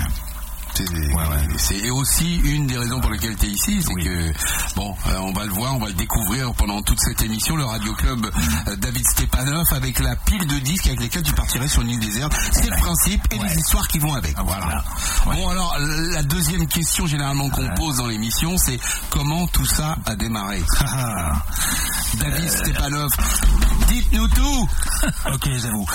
C'est 1.58 1.90
aussi 1.90 2.38
une 2.38 2.68
des 2.68 2.78
raisons 2.78 3.00
pour 3.00 3.12
lesquelles 3.12 3.36
tu 3.36 3.46
es 3.46 3.50
ici, 3.50 3.82
c'est 3.82 3.94
que 3.94 4.34
bon, 4.76 4.96
euh, 5.08 5.18
on 5.20 5.32
va 5.32 5.46
le 5.46 5.52
voir, 5.52 5.76
on 5.76 5.80
va 5.80 5.88
le 5.88 5.94
découvrir 5.94 6.54
pendant 6.54 6.82
toute 6.82 7.00
cette 7.00 7.22
émission, 7.22 7.56
le 7.56 7.66
Radio 7.66 7.94
Club 7.94 8.26
euh, 8.68 8.76
David 8.78 9.06
Stepanov 9.08 9.68
avec 9.74 10.00
la 10.00 10.16
pile 10.16 10.46
de 10.48 10.60
disques 10.60 10.88
avec 10.88 11.02
lesquels 11.02 11.24
tu 11.24 11.34
partirais 11.34 11.68
sur 11.68 11.82
une 11.82 11.90
île 11.90 12.00
déserte. 12.00 12.34
C'est 12.52 12.70
le 12.70 12.78
principe 12.78 13.22
et 13.32 13.38
les 13.38 13.56
histoires 13.58 13.88
qui 13.88 14.00
vont 14.00 14.14
avec. 14.14 14.36
Voilà. 14.44 14.84
Bon 15.26 15.50
alors 15.50 15.78
la 15.80 16.24
deuxième 16.24 16.68
question 16.68 17.06
généralement 17.06 17.50
qu'on 17.50 17.68
pose 17.76 17.98
dans 17.98 18.08
l'émission, 18.08 18.58
c'est 18.58 18.80
comment 19.10 19.48
tout 19.48 19.66
ça 19.66 19.98
a 20.06 20.16
démarré? 20.16 20.62
David 22.16 22.50
Stepanov, 22.50 23.10
dites-nous 23.88 24.28
tout. 24.30 24.70
ok, 25.34 25.50
j'avoue. 25.58 25.86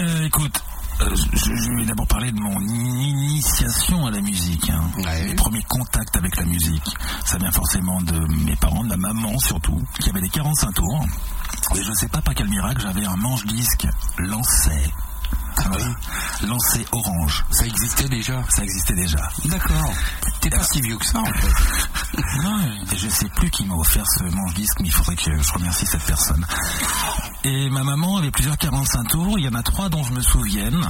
Euh, 0.00 0.24
écoute, 0.24 0.62
euh, 1.02 1.14
je, 1.32 1.78
vais 1.78 1.86
d'abord 1.86 2.06
parler 2.06 2.30
de 2.30 2.40
mon 2.40 2.60
initiation 2.60 4.06
à 4.06 4.10
la 4.10 4.20
musique. 4.20 4.68
Hein. 4.70 4.82
Ouais. 4.98 5.34
premiers 5.34 5.62
contacts 5.62 6.16
avec 6.16 6.36
la 6.36 6.44
musique. 6.44 6.94
Ça 7.24 7.38
vient 7.38 7.50
forcément 7.50 8.00
de 8.02 8.18
mes 8.44 8.56
parents, 8.56 8.84
de 8.84 8.88
ma 8.88 8.96
maman 8.96 9.38
surtout, 9.38 9.80
qui 10.00 10.10
avait 10.10 10.20
des 10.20 10.28
45 10.28 10.74
tours. 10.74 11.06
Et 11.76 11.82
je 11.82 11.90
ne 11.90 11.94
sais 11.94 12.08
pas 12.08 12.20
par 12.20 12.34
quel 12.34 12.48
miracle, 12.48 12.80
j'avais 12.82 13.04
un 13.04 13.16
manche-disque 13.16 13.86
lancé 14.18 14.92
ah 15.56 16.46
Lancé 16.46 16.86
orange. 16.92 17.44
Ça 17.50 17.66
existait 17.66 18.08
déjà 18.08 18.42
Ça 18.48 18.62
existait 18.62 18.94
déjà. 18.94 19.18
D'accord. 19.44 19.92
T'es 20.40 20.50
pas 20.50 20.62
si 20.62 20.80
vieux 20.80 20.96
que 20.96 21.06
ça 21.06 21.20
en 21.20 21.24
fait. 21.26 22.20
non, 22.42 22.58
je 22.96 23.08
sais 23.08 23.28
plus 23.36 23.50
qui 23.50 23.64
m'a 23.64 23.74
offert 23.74 24.04
ce 24.06 24.24
manche-disque, 24.24 24.80
mais 24.80 24.88
il 24.88 24.92
faudrait 24.92 25.16
que 25.16 25.42
je 25.42 25.52
remercie 25.52 25.86
cette 25.86 26.04
personne. 26.04 26.46
Et 27.44 27.70
ma 27.70 27.84
maman 27.84 28.18
avait 28.18 28.30
plusieurs 28.30 28.58
45 28.58 29.08
tours. 29.08 29.38
Il 29.38 29.44
y 29.44 29.48
en 29.48 29.54
a 29.54 29.62
trois 29.62 29.88
dont 29.88 30.02
je 30.02 30.12
me 30.12 30.20
souvienne, 30.20 30.80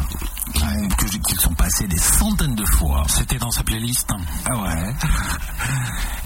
qui, 1.26 1.36
sont 1.36 1.54
passés 1.54 1.86
des 1.86 1.98
centaines 1.98 2.54
de 2.54 2.66
fois. 2.66 3.04
C'était 3.08 3.38
dans 3.38 3.50
sa 3.50 3.62
playlist. 3.62 4.12
Ah 4.46 4.56
ouais. 4.56 4.94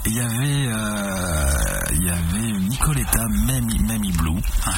Il 0.06 0.14
y 0.14 0.20
avait, 0.20 0.66
euh, 0.66 1.80
il 1.92 2.04
y 2.04 2.10
avait 2.10 2.58
Nicoletta, 2.60 3.26
Mamie, 3.28 4.12
Blue. 4.12 4.40
Ah. 4.66 4.72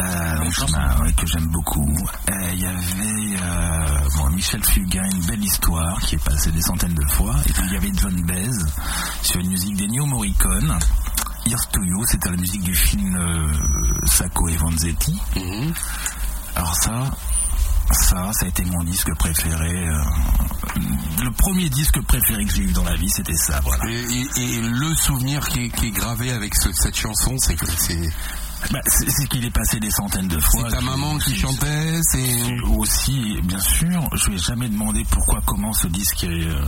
Euh, 0.00 1.10
que 1.16 1.26
j'aime 1.26 1.48
beaucoup. 1.48 1.88
Euh, 2.30 2.50
il 2.52 2.60
y 2.60 2.66
avait 2.66 3.42
euh, 3.42 4.30
Michel 4.30 4.64
Fugain, 4.64 5.02
une 5.12 5.26
belle 5.26 5.44
histoire 5.44 6.00
qui 6.00 6.14
est 6.14 6.24
passée 6.24 6.52
des 6.52 6.62
centaines 6.62 6.94
de 6.94 7.06
fois. 7.06 7.34
Et 7.46 7.52
puis 7.52 7.62
il 7.66 7.72
y 7.72 7.76
avait 7.76 7.92
John 7.94 8.22
Bez 8.22 8.64
sur 9.22 9.40
une 9.40 9.48
musique 9.48 9.76
d'Ennio 9.76 10.06
Morricone. 10.06 10.78
Here's 11.46 11.68
to 11.72 11.82
You, 11.82 12.04
c'était 12.06 12.30
la 12.30 12.36
musique 12.36 12.62
du 12.62 12.74
film 12.74 13.18
Sacco 14.06 14.48
et 14.48 14.56
Vanzetti. 14.56 15.18
Mhm. 15.34 15.72
Alors 16.54 16.74
ça, 16.76 17.10
ça, 17.90 18.32
ça 18.32 18.44
a 18.44 18.48
été 18.48 18.64
mon 18.66 18.84
disque 18.84 19.12
préféré. 19.16 19.88
le 20.76 21.30
premier 21.32 21.68
disque 21.70 22.00
préféré 22.02 22.44
que 22.44 22.54
j'ai 22.54 22.62
eu 22.62 22.72
dans 22.72 22.84
la 22.84 22.94
vie, 22.94 23.10
c'était 23.10 23.36
ça. 23.36 23.60
Voilà. 23.64 23.84
Et, 23.88 24.60
le 24.60 24.94
souvenir 24.94 25.48
qui 25.48 25.64
est, 25.64 25.90
gravé 25.90 26.30
avec 26.30 26.54
cette 26.54 26.96
chanson, 26.96 27.34
c'est 27.38 27.56
que 27.56 27.66
c'est 27.66 28.10
bah, 28.70 28.80
c'est 28.86 29.28
qu'il 29.28 29.44
est 29.44 29.50
passé 29.50 29.80
des 29.80 29.90
centaines 29.90 30.28
de 30.28 30.38
fois. 30.40 30.68
C'est 30.68 30.76
ta 30.76 30.82
maman 30.82 31.16
qui 31.18 31.34
chantait, 31.34 32.00
c'est 32.02 32.60
aussi, 32.76 33.40
bien 33.42 33.60
sûr. 33.60 34.08
Je 34.14 34.28
lui 34.28 34.36
ai 34.36 34.38
jamais 34.38 34.68
demandé 34.68 35.04
pourquoi, 35.10 35.40
comment 35.46 35.72
ce 35.72 35.86
disque. 35.86 36.24
Est, 36.24 36.46
euh, 36.46 36.60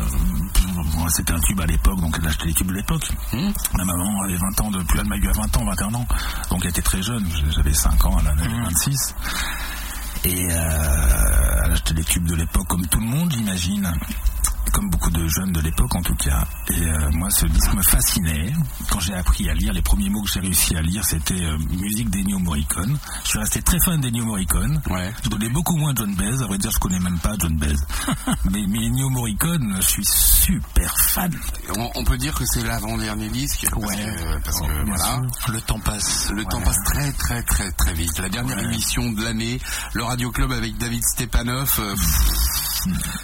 c'était 1.09 1.33
un 1.33 1.41
tube 1.41 1.61
à 1.61 1.67
l'époque, 1.67 2.01
donc 2.01 2.17
elle 2.19 2.27
a 2.27 2.31
acheté 2.31 2.47
les 2.47 2.55
tubes 2.55 2.69
de 2.69 2.75
l'époque. 2.75 3.11
Hmm. 3.33 3.51
Ma 3.77 3.85
maman 3.85 4.23
avait 4.23 4.37
20 4.37 4.61
ans 4.61 4.71
de 4.71 4.83
plus, 4.83 5.01
elle 5.01 5.09
m'a 5.09 5.17
eu 5.17 5.29
à 5.29 5.33
20 5.33 5.57
ans, 5.57 5.65
21 5.65 5.95
ans, 5.95 6.07
donc 6.51 6.61
elle 6.63 6.71
était 6.71 6.83
très 6.83 7.03
jeune. 7.03 7.27
J'avais 7.51 7.75
5 7.75 8.05
ans, 8.07 8.17
elle 8.21 8.29
en 8.29 8.39
avait 8.39 8.63
26. 8.65 9.15
Hmm. 9.15 10.29
Et 10.29 10.53
euh, 10.53 11.63
elle 11.65 11.71
a 11.71 11.73
acheté 11.73 11.95
les 11.95 12.05
tubes 12.05 12.27
de 12.27 12.35
l'époque 12.35 12.69
comme 12.69 12.87
tout 12.87 13.01
le 13.01 13.07
monde, 13.07 13.33
j'imagine 13.33 13.93
jeunes 15.31 15.53
de 15.53 15.61
l'époque 15.61 15.95
en 15.95 16.03
tout 16.03 16.15
cas. 16.15 16.45
Et 16.71 16.83
euh, 16.83 17.11
moi, 17.13 17.31
ce 17.31 17.47
disque 17.47 17.73
me 17.75 17.83
fascinait. 17.83 18.53
Quand 18.91 19.01
j'ai 19.01 19.15
appris 19.15 19.49
à 19.49 19.55
lire, 19.55 19.73
les 19.73 19.83
premiers 19.83 20.09
mots 20.11 20.23
que 20.23 20.31
j'ai 20.31 20.41
réussi 20.41 20.77
à 20.77 20.83
lire, 20.83 21.05
c'était 21.05 21.43
euh, 21.43 21.59
musique 21.71 22.11
d'Ennio 22.11 22.39
Morricone. 22.39 22.99
Je 23.25 23.29
suis 23.29 23.39
resté 23.39 23.63
très 23.63 23.79
fan 23.81 24.01
d'Ennio 24.01 24.25
Morricone. 24.25 24.81
Ouais. 24.91 25.13
Je 25.25 25.29
connais 25.29 25.49
beaucoup 25.49 25.77
moins 25.77 25.93
John 25.95 26.15
Baez. 26.15 26.43
À 26.43 26.47
vrai 26.47 26.59
dire, 26.59 26.71
je 26.71 26.79
connais 26.79 27.01
même 27.01 27.19
pas 27.19 27.35
John 27.39 27.57
Baez. 27.57 27.77
mais, 28.51 28.65
mais 28.69 28.87
Ennio 28.87 29.09
Morricone, 29.11 29.77
je 29.77 29.87
suis 29.87 30.05
super 30.05 30.99
fan. 30.99 31.33
On, 31.95 32.05
peut 32.05 32.19
dire 32.19 32.35
que 32.35 32.45
c'est 32.47 32.65
l'avant-dernier 32.65 33.29
disque. 33.29 33.67
Ouais. 33.77 34.41
Parce 34.45 34.61
que, 34.61 34.87
voilà. 34.87 35.21
Le 35.49 35.61
temps 35.61 35.81
passe. 35.81 36.31
Le 36.35 36.45
temps 36.45 36.61
passe 36.61 36.83
très, 36.85 37.13
très, 37.13 37.43
très, 37.43 37.71
très 37.73 37.93
vite. 37.95 38.19
La 38.19 38.29
dernière 38.29 38.59
émission 38.59 39.13
de 39.13 39.23
l'année, 39.23 39.61
le 39.93 40.03
Radio 40.03 40.31
Club 40.31 40.53
avec 40.53 40.77
David 40.79 41.03
Stepanov. 41.05 41.77
Euh, 41.79 41.95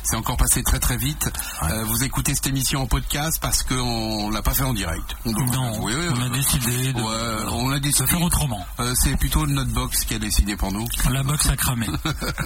c'est 0.03 0.17
encore 0.17 0.37
passé 0.37 0.63
très 0.63 0.79
très 0.79 0.97
vite. 0.97 1.31
Euh, 1.63 1.85
vous 1.85 2.05
écoutez 2.05 2.35
cette 2.35 2.47
émission 2.47 2.83
en 2.83 2.87
podcast 2.87 3.39
parce 3.41 3.63
qu'on 3.63 4.31
l'a 4.31 4.43
pas 4.43 4.55
fait 4.55 4.63
en 4.63 4.75
direct. 4.75 5.17
On 5.25 5.33
non, 5.33 5.73
on 5.81 6.21
a 6.21 6.29
décidé 6.29 6.93
de, 6.93 7.03
on 7.51 7.71
a 7.71 7.79
décidé 7.79 8.07
faire 8.07 8.23
autrement. 8.23 8.65
Euh, 8.81 8.95
c'est 8.95 9.17
plutôt 9.17 9.47
notre 9.47 9.73
box 9.73 10.05
qui 10.05 10.15
a 10.15 10.19
décidé 10.19 10.57
pour 10.57 10.73
nous. 10.73 10.85
La 11.11 11.23
box 11.23 11.49
a 11.49 11.57
cramé. 11.57 11.87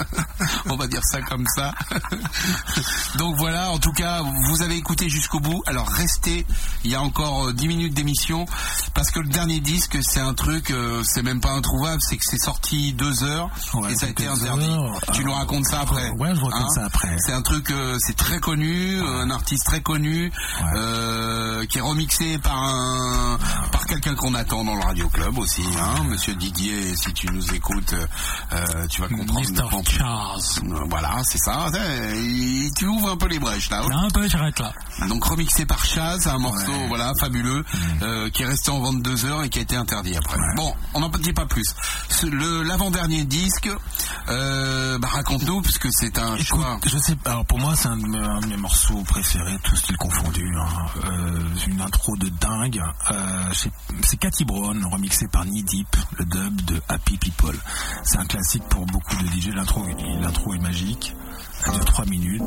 on 0.67 0.76
va 0.76 0.87
dire 0.87 1.02
ça 1.05 1.21
comme 1.23 1.47
ça. 1.55 1.75
Donc 3.17 3.37
voilà, 3.37 3.71
en 3.71 3.79
tout 3.79 3.93
cas, 3.93 4.23
vous 4.23 4.62
avez 4.62 4.76
écouté 4.76 5.09
jusqu'au 5.09 5.40
bout. 5.40 5.62
Alors 5.67 5.88
restez, 5.88 6.47
il 6.85 6.90
y 6.90 6.95
a 6.95 7.02
encore 7.02 7.52
10 7.52 7.64
euh, 7.64 7.69
minutes 7.69 7.95
d'émission 7.95 8.47
parce 8.95 9.11
que 9.11 9.21
le 9.21 9.29
dernier 9.29 9.61
disque, 9.61 9.99
c'est 10.02 10.21
un 10.21 10.35
truc, 10.35 10.73
c'est 11.05 11.23
même 11.23 11.40
pas 11.40 11.52
introuvable, 11.52 12.00
c'est 12.00 12.17
que 12.17 12.25
c'est 12.25 12.38
sorti 12.38 12.93
deux 12.93 13.25
heures 13.25 13.50
et 13.88 13.95
ça 13.97 14.07
a 14.07 14.09
été 14.11 14.26
interdit. 14.26 14.71
tu 15.12 15.25
nous 15.25 15.33
racontes 15.33 15.67
ça 15.67 15.81
après. 15.81 16.11
Ouais, 16.11 16.35
je 16.35 16.40
raconte 16.40 16.62
hein 16.62 16.75
ça 16.75 16.85
après. 16.85 17.00
C'est 17.19 17.33
un 17.33 17.42
truc, 17.42 17.73
c'est 17.99 18.16
très 18.16 18.40
connu 18.40 19.00
un 19.21 19.30
artiste 19.30 19.64
très 19.66 19.80
connu, 19.80 20.33
euh, 20.75 21.64
qui 21.66 21.78
est 21.78 21.80
remixé 21.80 22.38
par 22.38 22.57
un 22.62 23.38
par 23.71 23.87
quelqu'un 23.87 24.14
qu'on 24.14 24.35
attend 24.35 24.64
dans 24.64 24.75
le 24.75 24.83
Radio 24.83 25.09
Club 25.09 25.38
aussi, 25.38 25.64
hein, 25.78 26.04
Monsieur 26.09 26.35
Didier. 26.35 26.95
Si 26.97 27.12
tu 27.12 27.28
nous 27.30 27.54
écoutes, 27.54 27.95
euh, 28.52 28.87
tu 28.88 29.00
vas 29.00 29.09
comprendre. 29.09 29.40
Mr. 29.40 29.90
Charles. 29.90 30.40
Voilà, 30.88 31.21
c'est 31.25 31.38
ça. 31.38 31.66
tu 32.76 32.87
ouvres 32.87 33.11
un 33.11 33.16
peu 33.16 33.28
les 33.28 33.38
brèches 33.38 33.71
là. 33.71 33.83
Un 33.90 34.09
peu, 34.11 34.28
j'arrête 34.28 34.59
là. 34.59 34.73
Donc 35.09 35.25
remixé 35.25 35.66
par 35.66 35.85
Chaz, 35.85 36.26
un 36.26 36.38
morceau 36.38 36.73
voilà 36.88 37.12
fabuleux 37.19 37.61
mm. 37.62 38.02
euh, 38.02 38.30
qui 38.30 38.42
est 38.42 38.47
resté 38.47 38.71
en 38.71 38.80
vente 38.80 39.02
deux 39.02 39.25
heures 39.25 39.45
et 39.45 39.49
qui 39.49 39.59
a 39.59 39.62
été 39.62 39.76
interdit 39.76 40.16
après. 40.16 40.38
Bon, 40.57 40.75
on 40.95 41.00
n'en 41.00 41.09
dit 41.09 41.33
pas 41.33 41.47
plus. 41.47 41.75
L'avant-dernier 42.64 43.25
disque, 43.25 43.69
bah, 44.26 45.09
raconte-nous 45.09 45.62
puisque 45.62 45.88
c'est 45.92 46.19
un 46.19 46.37
choix. 46.38 46.78
Je 46.93 46.99
sais. 46.99 47.17
Alors 47.25 47.45
pour 47.45 47.61
moi, 47.61 47.77
c'est 47.77 47.87
un, 47.87 47.97
de 47.97 48.47
mes 48.49 48.57
morceaux 48.57 49.01
préféré, 49.07 49.53
tout 49.63 49.77
style 49.77 49.97
confondu. 49.97 50.45
Hein. 50.57 50.67
Euh, 51.05 51.69
une 51.69 51.81
intro 51.81 52.17
de 52.17 52.29
dingue. 52.31 52.81
Euh, 53.13 53.53
c'est 54.03 54.17
Cathy 54.17 54.45
Brown, 54.45 54.85
remixé 54.91 55.29
par 55.29 55.45
Knee 55.45 55.63
Deep, 55.63 55.97
le 56.19 56.25
dub 56.25 56.61
de 56.63 56.83
Happy 56.89 57.17
People. 57.17 57.57
C'est 58.03 58.19
un 58.19 58.27
classique 58.27 58.65
pour 58.69 58.87
beaucoup 58.87 59.15
de 59.23 59.29
DJ. 59.29 59.55
L'intro, 59.55 59.87
l'intro 60.21 60.53
est 60.55 60.59
magique. 60.59 61.15
Elle 61.65 61.75
dure 61.75 61.85
3 61.85 62.07
minutes. 62.07 62.43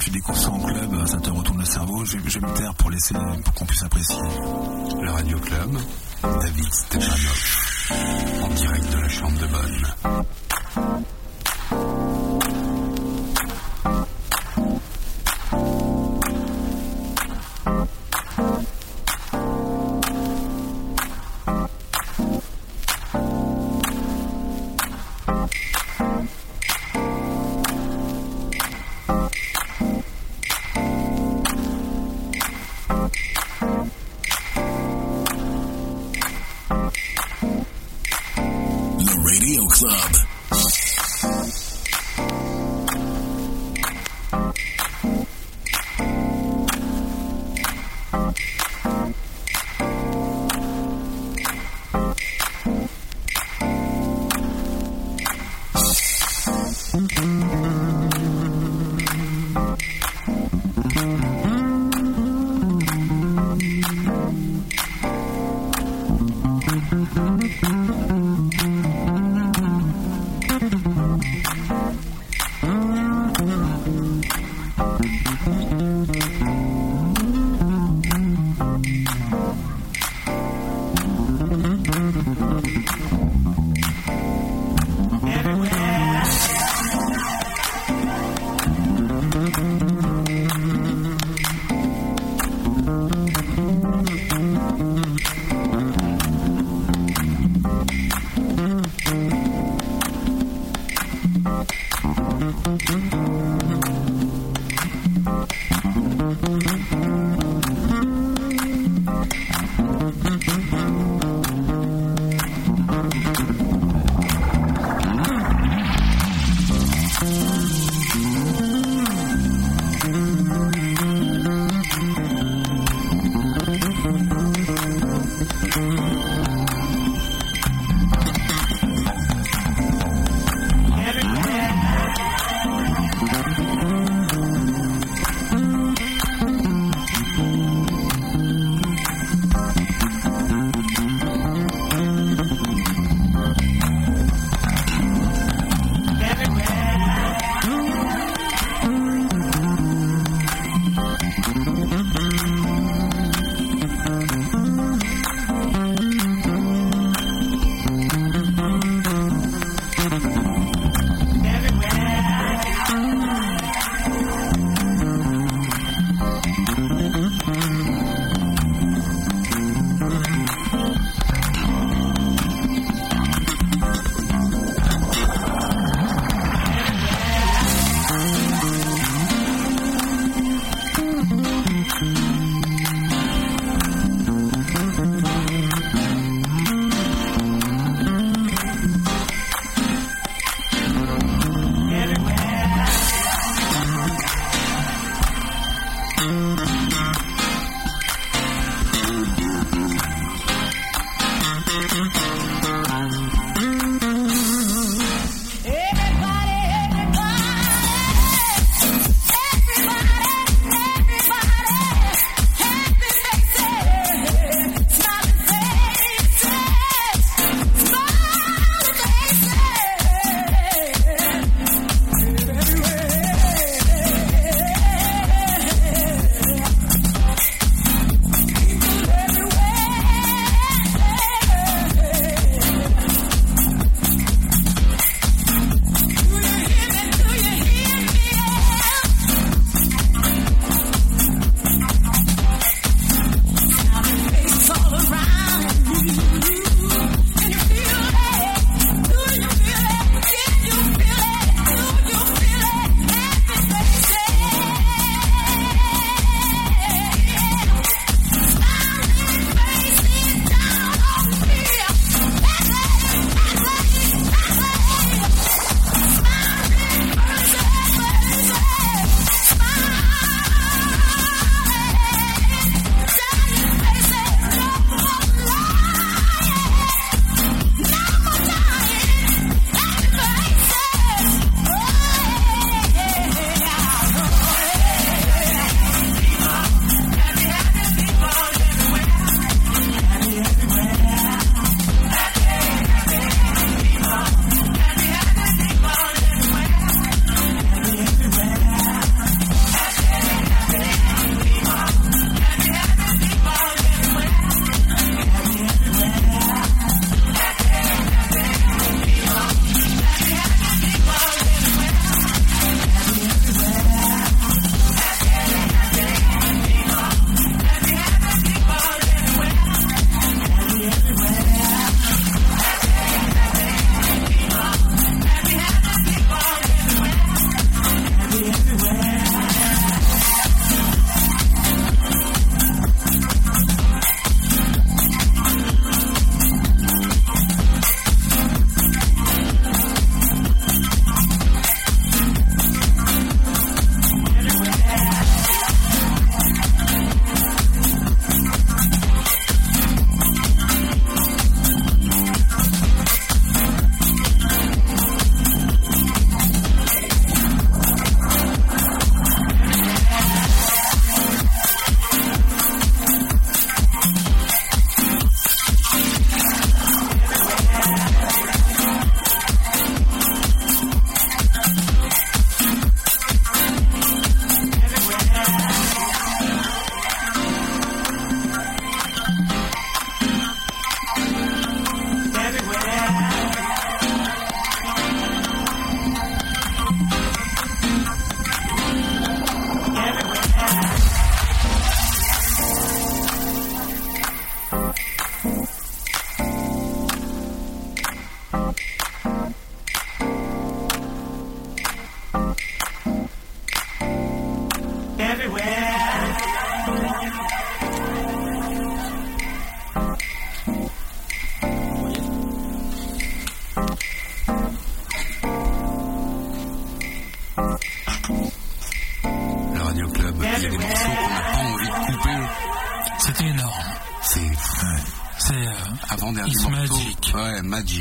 Tu 0.00 0.08
découvres 0.08 0.38
ça 0.38 0.48
en 0.48 0.60
club, 0.60 1.06
ça 1.06 1.18
te 1.18 1.28
retourne 1.28 1.58
le 1.58 1.66
cerveau. 1.66 2.06
Je, 2.06 2.16
vais 2.16 2.40
me 2.40 2.54
taire 2.54 2.74
pour 2.76 2.90
laisser, 2.90 3.14
pour 3.44 3.52
qu'on 3.52 3.66
puisse 3.66 3.82
apprécier. 3.82 4.16
Le 5.02 5.10
Radio 5.10 5.38
Club, 5.40 5.78
David 6.22 6.72
Stepanov, 6.72 7.90
en 8.44 8.48
direct 8.48 8.92
de 8.92 8.98
la 8.98 9.08
chambre 9.10 9.38
de 9.38 9.46
bonne. 9.46 11.14
Club. 39.74 40.33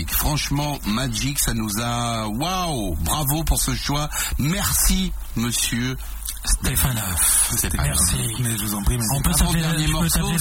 Magic. 0.03 0.17
Franchement, 0.17 0.79
Magic, 0.85 1.39
ça 1.39 1.53
nous 1.53 1.79
a... 1.81 2.27
Waouh 2.27 2.95
Bravo 3.01 3.43
pour 3.43 3.61
ce 3.61 3.73
choix. 3.75 4.09
Merci, 4.37 5.11
monsieur. 5.35 5.97
Pas 6.61 6.69
Merci. 7.77 8.17
Mais 8.39 8.57
je 8.57 8.65
vous 8.65 8.75
en 8.75 8.83
prie, 8.83 8.97
mais 8.97 9.05
On 9.15 9.21
peut 9.21 9.33
s'appeler 9.33 9.61
dernier 9.61 9.87
morceau, 9.87 10.37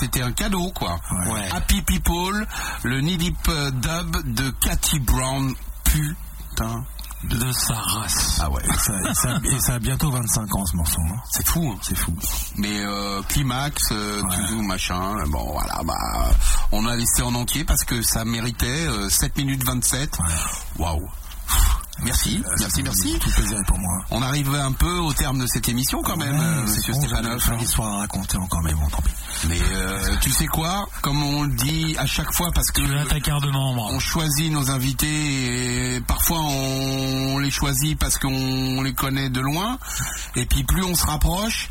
c'était 0.00 0.22
un, 0.22 0.32
cadeau, 0.32 0.70
quoi. 0.72 0.98
Ouais. 1.26 1.48
Happy 1.52 1.82
People, 1.82 2.46
le 2.84 3.02
Deep 3.02 3.36
euh, 3.48 3.70
Dub 3.70 4.34
de 4.34 4.50
Cathy 4.62 4.98
Brown. 5.00 5.54
Putain. 5.84 6.84
De 7.24 7.50
sa 7.52 7.74
race. 7.74 8.38
Ah 8.40 8.48
ouais, 8.50 8.62
Et 8.64 8.78
ça, 8.78 8.92
et 9.10 9.14
ça- 9.14 9.38
et 9.44 9.60
ça 9.60 9.74
a 9.74 9.78
bientôt 9.80 10.08
25 10.10 10.54
ans 10.54 10.64
ce 10.66 10.76
morceau. 10.76 11.00
hein. 11.10 11.16
c'est 11.32 11.46
fou. 11.48 11.72
hein. 11.74 11.78
C'est 11.82 11.96
fou. 11.96 12.14
Mais 12.56 12.80
euh, 12.84 13.20
climax, 13.28 13.76
euh, 13.90 14.22
Ouais. 14.22 14.36
tout 14.48 14.62
machin, 14.62 15.16
bon 15.26 15.50
voilà, 15.52 15.80
bah 15.84 16.30
on 16.70 16.86
a 16.86 16.94
laissé 16.94 17.22
en 17.22 17.34
entier 17.34 17.64
parce 17.64 17.82
que 17.84 18.02
ça 18.02 18.24
méritait 18.24 18.86
euh, 18.86 19.08
7 19.10 19.36
minutes 19.36 19.64
27. 19.64 20.16
Waouh. 20.78 21.08
Merci, 22.36 22.60
merci, 22.60 22.82
merci. 22.82 23.18
Tout 23.18 23.30
plaisir 23.30 23.58
est 23.58 23.64
pour 23.66 23.78
moi. 23.78 24.04
On 24.10 24.22
arrive 24.22 24.54
un 24.54 24.72
peu 24.72 24.98
au 24.98 25.12
terme 25.12 25.38
de 25.40 25.46
cette 25.46 25.68
émission 25.68 26.02
quand 26.02 26.16
même, 26.16 26.38
Ouais, 26.38 26.44
euh, 26.44 26.66
c'est 26.66 26.76
monsieur 26.76 26.92
con, 26.92 27.00
Stéphanoff. 27.00 27.44
J'ai 27.46 27.54
une 27.54 27.60
histoire 27.60 27.92
à 27.94 27.96
raconter 27.98 28.36
encore, 28.36 28.62
mais 28.62 28.72
bon, 28.74 28.88
tant 28.90 29.02
pis. 29.02 29.12
Mais 29.48 29.58
euh, 29.72 30.16
tu 30.20 30.30
sais 30.30 30.46
quoi? 30.46 30.88
Comme 31.02 31.22
on 31.22 31.42
le 31.44 31.52
dit 31.54 31.96
à 31.98 32.06
chaque 32.06 32.32
fois, 32.32 32.50
parce 32.54 32.70
que 32.70 32.80
Tu 32.82 32.98
as 32.98 33.04
ta 33.06 33.20
carte 33.20 33.44
de 33.44 33.50
membre. 33.50 33.88
on 33.92 33.98
choisit 34.00 34.52
nos 34.52 34.70
invités 34.70 35.96
et 35.96 36.00
parfois 36.00 36.40
on 36.40 37.38
les 37.38 37.50
choisit 37.50 37.98
parce 37.98 38.18
qu'on 38.18 38.82
les 38.82 38.92
connaît 38.94 39.30
de 39.30 39.40
loin. 39.40 39.78
Et 40.36 40.44
puis 40.46 40.64
plus 40.64 40.82
on 40.84 40.94
se 40.94 41.06
rapproche, 41.06 41.70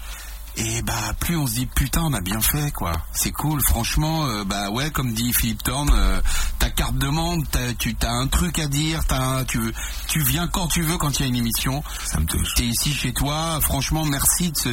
et 0.57 0.81
bah 0.81 1.13
plus 1.19 1.37
on 1.37 1.47
se 1.47 1.53
dit 1.53 1.65
putain 1.67 2.01
on 2.03 2.13
a 2.13 2.21
bien 2.21 2.41
fait 2.41 2.71
quoi. 2.71 2.91
C'est 3.13 3.31
cool, 3.31 3.61
franchement. 3.61 4.25
euh, 4.25 4.43
bah 4.43 4.69
ouais, 4.69 4.91
comme 4.91 5.13
dit 5.13 5.33
Philippe 5.33 5.63
Thorne, 5.63 5.89
euh, 5.93 6.21
ta 6.59 6.69
carte 6.69 6.97
de 6.97 7.07
membre, 7.07 7.45
t'as, 7.51 7.73
tu 7.73 7.95
as 8.03 8.11
un 8.11 8.27
truc 8.27 8.59
à 8.59 8.67
dire, 8.67 9.01
tu 9.47 9.59
tu 10.07 10.21
viens 10.23 10.47
quand 10.47 10.67
tu 10.67 10.81
veux 10.81 10.97
quand 10.97 11.19
il 11.19 11.23
y 11.23 11.25
a 11.25 11.27
une 11.27 11.35
émission. 11.35 11.83
Ça 12.05 12.19
me 12.19 12.25
touche. 12.25 12.53
T'es 12.55 12.65
ici 12.65 12.93
chez 12.93 13.13
toi, 13.13 13.59
franchement 13.61 14.03
merci 14.05 14.51
de 14.51 14.57
ce, 14.57 14.69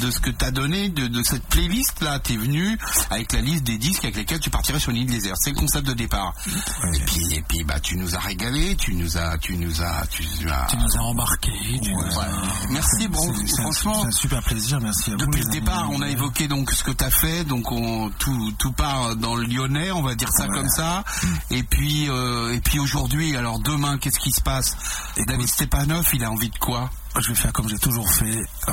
de 0.00 0.10
ce 0.10 0.20
que 0.20 0.30
t'as 0.30 0.50
donné, 0.50 0.88
de, 0.88 1.06
de 1.06 1.22
cette 1.22 1.46
playlist 1.46 2.00
là, 2.00 2.18
t'es 2.18 2.36
venu 2.36 2.78
avec 3.10 3.32
la 3.32 3.40
liste 3.40 3.64
des 3.64 3.78
disques 3.78 4.04
avec 4.04 4.16
lesquels 4.16 4.40
tu 4.40 4.50
partirais 4.50 4.80
sur 4.80 4.92
l'île 4.92 5.06
désert. 5.10 5.34
C'est 5.38 5.50
le 5.50 5.56
concept 5.56 5.86
de 5.86 5.92
départ. 5.94 6.32
Ouais. 6.46 6.96
Et 6.98 7.00
puis, 7.04 7.34
et 7.34 7.42
puis 7.42 7.64
bah 7.64 7.80
tu 7.80 7.96
nous 7.96 8.14
as 8.14 8.20
régalé, 8.20 8.76
tu 8.76 8.94
nous 8.94 9.16
as, 9.18 9.38
tu 9.38 9.56
nous 9.56 9.82
as, 9.82 10.06
tu 10.10 10.22
nous 10.40 10.48
as. 10.52 10.66
Tu 10.70 10.76
nous 10.76 10.96
as 10.96 11.00
embarqués. 11.00 11.50
tu 11.82 11.90
Ouais. 11.90 11.96
nous 12.04 12.20
as- 12.20 12.24
Ouais. 12.24 12.30
Merci, 12.70 13.08
bon, 13.08 13.20
C'est- 13.34 13.46
c'est 13.46 13.60
un- 13.60 13.62
franchement. 13.62 14.00
C'est 14.02 14.08
un 14.08 14.10
super 14.12 14.42
plaisir, 14.42 14.80
merci 14.80 15.10
à 15.12 15.16
vous. 15.16 15.23
Depuis 15.26 15.42
le 15.44 15.50
départ, 15.50 15.88
on 15.90 16.00
a 16.02 16.08
évoqué 16.08 16.48
donc 16.48 16.70
ce 16.70 16.84
que 16.84 16.90
tu 16.90 17.04
as 17.04 17.10
fait, 17.10 17.44
donc 17.44 17.70
on, 17.72 18.10
tout, 18.18 18.52
tout 18.58 18.72
part 18.72 19.16
dans 19.16 19.34
le 19.36 19.44
Lyonnais, 19.44 19.90
on 19.90 20.02
va 20.02 20.14
dire 20.14 20.28
ça 20.30 20.46
comme 20.48 20.68
ça. 20.68 21.04
Et 21.50 21.62
puis, 21.62 22.08
euh, 22.08 22.54
et 22.54 22.60
puis 22.60 22.78
aujourd'hui, 22.78 23.36
alors 23.36 23.58
demain, 23.58 23.98
qu'est-ce 23.98 24.18
qui 24.18 24.30
se 24.32 24.40
passe? 24.40 24.76
Et 25.16 25.24
David 25.24 25.48
Stepanov, 25.48 26.06
il 26.12 26.24
a 26.24 26.30
envie 26.30 26.50
de 26.50 26.58
quoi? 26.58 26.90
Je 27.20 27.28
vais 27.28 27.34
faire 27.34 27.52
comme 27.52 27.68
j'ai 27.68 27.78
toujours 27.78 28.10
fait. 28.10 28.40
Euh, 28.68 28.72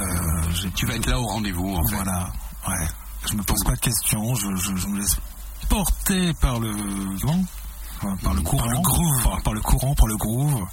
Tu 0.75 0.85
vas 0.85 0.95
être 0.95 1.05
là 1.05 1.19
au 1.19 1.27
rendez-vous, 1.27 1.75
en 1.75 1.87
fait. 1.87 1.95
Voilà, 1.95 2.31
ouais. 2.67 2.87
Je 3.29 3.35
me 3.35 3.43
pose 3.43 3.63
pas 3.63 3.75
de 3.75 3.79
questions, 3.79 4.33
je, 4.35 4.47
je, 4.55 4.75
je 4.75 4.87
me 4.87 4.99
laisse 4.99 5.17
porter 5.69 6.33
par 6.41 6.59
le 6.59 6.71
vent, 7.21 7.43
enfin, 7.97 8.17
par 8.23 8.33
le 8.33 8.41
courant, 8.41 8.65
le 8.67 8.79
groove. 8.81 9.23
par, 9.23 9.41
par 9.43 9.53
le 9.53 9.61
courant, 9.61 9.93
par 9.93 10.07
le 10.07 10.17
groove. 10.17 10.65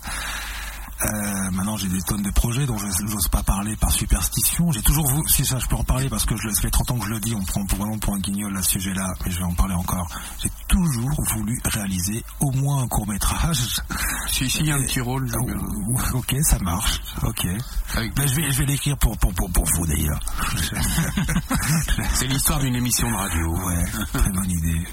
Euh, 1.00 1.50
maintenant, 1.52 1.76
j'ai 1.76 1.88
des 1.88 2.02
tonnes 2.02 2.22
de 2.22 2.30
projets 2.30 2.66
dont 2.66 2.76
je 2.78 2.86
n'ose 3.04 3.28
pas 3.28 3.42
parler 3.44 3.76
par 3.76 3.90
superstition. 3.92 4.72
J'ai 4.72 4.82
toujours 4.82 5.06
voulu, 5.08 5.28
si 5.28 5.44
ça 5.46 5.58
je 5.58 5.66
peux 5.66 5.76
en 5.76 5.84
parler 5.84 6.08
parce 6.08 6.24
que 6.26 6.34
je, 6.36 6.48
ça 6.50 6.60
fait 6.60 6.70
30 6.70 6.90
ans 6.90 6.98
que 6.98 7.06
je 7.06 7.10
le 7.12 7.20
dis, 7.20 7.34
on 7.34 7.44
prend 7.44 7.64
vraiment 7.64 7.98
pour 7.98 8.14
un 8.14 8.18
guignol 8.18 8.56
à 8.56 8.62
ce 8.62 8.70
sujet-là, 8.72 9.06
mais 9.24 9.30
je 9.30 9.38
vais 9.38 9.44
en 9.44 9.54
parler 9.54 9.74
encore. 9.74 10.08
J'ai 10.42 10.50
toujours 10.66 11.14
voulu 11.34 11.60
réaliser 11.64 12.24
au 12.40 12.50
moins 12.52 12.82
un 12.82 12.88
court-métrage. 12.88 13.76
Si, 14.30 14.48
si, 14.48 14.58
il 14.60 14.66
y 14.66 14.70
a 14.70 14.76
un 14.76 14.82
petit 14.82 15.00
rôle. 15.00 15.26
Euh, 15.34 16.12
ok, 16.18 16.36
ça 16.42 16.58
marche. 16.60 17.00
Ok. 17.22 17.46
Avec- 17.96 18.16
Mais 18.16 18.28
je 18.28 18.36
vais, 18.36 18.52
je 18.52 18.58
vais 18.58 18.66
l'écrire 18.66 18.96
pour, 18.98 19.16
pour, 19.18 19.32
pour, 19.34 19.50
pour 19.50 19.64
vous 19.64 19.86
d'ailleurs. 19.86 20.20
C'est 22.14 22.26
l'histoire 22.26 22.58
d'une 22.60 22.74
émission 22.76 23.10
de 23.10 23.16
radio. 23.16 23.56
Ouais, 23.66 23.84
très 24.12 24.30
bonne 24.30 24.50
idée. 24.50 24.86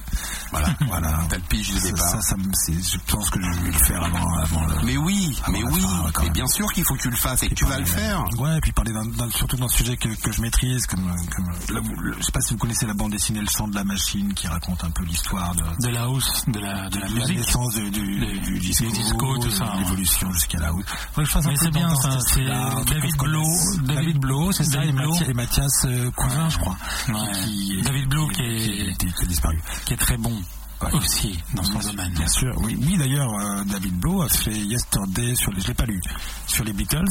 Voilà. 0.52 0.70
Voilà. 0.88 1.20
T'as 1.30 1.36
le 1.36 1.42
pitch 1.44 1.74
de 1.74 1.80
Ça, 1.80 1.86
départ. 1.90 2.10
ça, 2.10 2.22
ça 2.22 2.36
je 2.38 2.98
pense 3.12 3.30
que 3.30 3.40
je 3.42 3.50
vais 3.62 3.72
le 3.72 3.86
faire 3.86 4.04
avant, 4.04 4.36
avant 4.38 4.66
le. 4.66 4.76
Mais 4.86 4.98
oui, 4.98 5.38
Avant 5.44 5.52
mais 5.52 5.64
oui, 5.64 5.82
fin, 5.82 5.95
ouais, 6.04 6.12
mais 6.18 6.24
même. 6.24 6.34
bien 6.34 6.48
sûr 6.48 6.72
qu'il 6.74 6.84
faut 6.84 6.96
que 6.96 7.02
tu 7.02 7.10
le 7.10 7.16
fasses 7.16 7.44
et 7.44 7.50
que 7.50 7.56
tu 7.56 7.66
vas 7.66 7.80
le 7.80 7.86
faire. 7.86 8.24
Ouais, 8.38 8.58
et 8.58 8.62
puis 8.62 8.72
parler 8.72 8.92
d'un- 8.94 9.06
d'un- 9.06 9.30
surtout 9.32 9.58
d'un 9.58 9.68
sujet 9.68 9.98
que, 9.98 10.10
que 10.10 10.32
je 10.32 10.42
maîtrise, 10.42 10.86
comme, 10.88 11.06
comme 11.36 11.52
la- 11.74 11.82
le- 11.82 12.16
je 12.20 12.24
sais 12.24 12.32
pas 12.32 12.42
si 12.42 12.54
vous 12.54 12.60
connaissez 12.60 12.86
la 12.86 12.94
bande 12.94 13.12
dessinée 13.12 13.42
Le 13.42 13.48
chant 13.50 13.68
de 13.68 13.76
la 13.76 13.84
machine, 13.84 14.34
qui 14.34 14.48
raconte 14.48 14.84
un 14.84 14.90
peu 14.92 15.04
l'histoire 15.04 15.54
de, 15.56 15.64
De 15.84 15.90
la 15.90 16.04
house, 16.04 16.44
de 16.48 16.60
la, 16.60 16.90
de 16.90 17.00
la 17.00 17.08
la 17.08 17.14
musique. 17.14 17.38
naissance 17.38 17.76
du, 17.76 18.60
disco, 18.60 18.86
discos, 18.92 19.40
tout 19.40 19.52
ça, 19.52 19.66
hein. 19.66 19.80
l'évolution 19.80 20.32
jusqu'à 20.32 20.60
là. 20.60 20.70
Faudrait 20.72 20.84
que 21.16 21.26
je 21.26 21.32
fasse 21.32 21.46
un 21.46 21.50
Mais 21.50 21.56
peu 21.56 21.66
c'est 21.66 21.72
bien, 21.72 21.96
ça, 21.96 22.20
c'est 22.28 22.46
David 22.46 23.16
qu'on 23.16 23.26
se 23.26 23.30
Blo, 23.30 23.42
connaisse. 23.42 23.78
David- 23.78 23.96
David 23.96 24.18
Blo, 24.20 24.52
c'est 24.52 24.64
ça, 24.64 24.84
et. 24.86 24.92
Mathias, 24.92 25.30
et 25.30 25.34
Mathias 25.34 25.86
euh, 25.86 26.12
Cousin, 26.12 26.50
je 26.50 26.58
crois. 26.58 26.78
Ouais. 27.10 27.32
Qui- 27.44 27.82
David 27.84 28.08
Blo 28.10 28.28
qui 28.28 28.42
est- 28.42 28.98
qui, 28.98 29.12
qui 29.14 29.24
a 29.24 29.26
disparu. 29.26 29.62
qui 29.86 29.94
est 29.94 29.98
très 29.98 30.18
bon 30.18 30.34
Ouais. 30.82 30.94
aussi 30.94 31.40
dans 31.54 31.64
son 31.64 31.80
domaine. 31.80 32.14
Bien 32.14 32.28
sûr, 32.28 32.54
oui. 32.62 32.78
Oui, 32.82 32.98
d'ailleurs, 32.98 33.34
euh, 33.34 33.64
David 33.66 33.96
Blow 33.98 34.22
a 34.22 34.30
fait 34.30 34.52
Yesterday 34.52 35.34
sur 35.36 35.52
les, 35.54 35.62
je 35.62 35.68
l'ai 35.68 35.74
pas 35.74 35.86
lu, 35.86 36.02
sur 36.48 36.64
les 36.66 36.74
Beatles. 36.74 37.06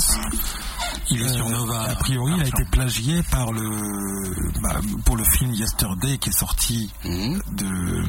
Il 1.10 1.22
est 1.22 1.28
sur 1.28 1.46
Euh, 1.46 1.50
Nova. 1.50 1.82
A 1.90 1.94
priori, 1.96 2.32
il 2.36 2.42
a 2.42 2.46
été 2.46 2.64
plagié 2.70 3.22
par 3.30 3.52
le, 3.52 4.60
bah, 4.62 4.80
pour 5.04 5.16
le 5.16 5.24
film 5.24 5.52
Yesterday 5.54 6.18
qui 6.18 6.28
est 6.30 6.38
sorti 6.38 6.90
Mhm. 7.04 7.42
de, 7.52 8.04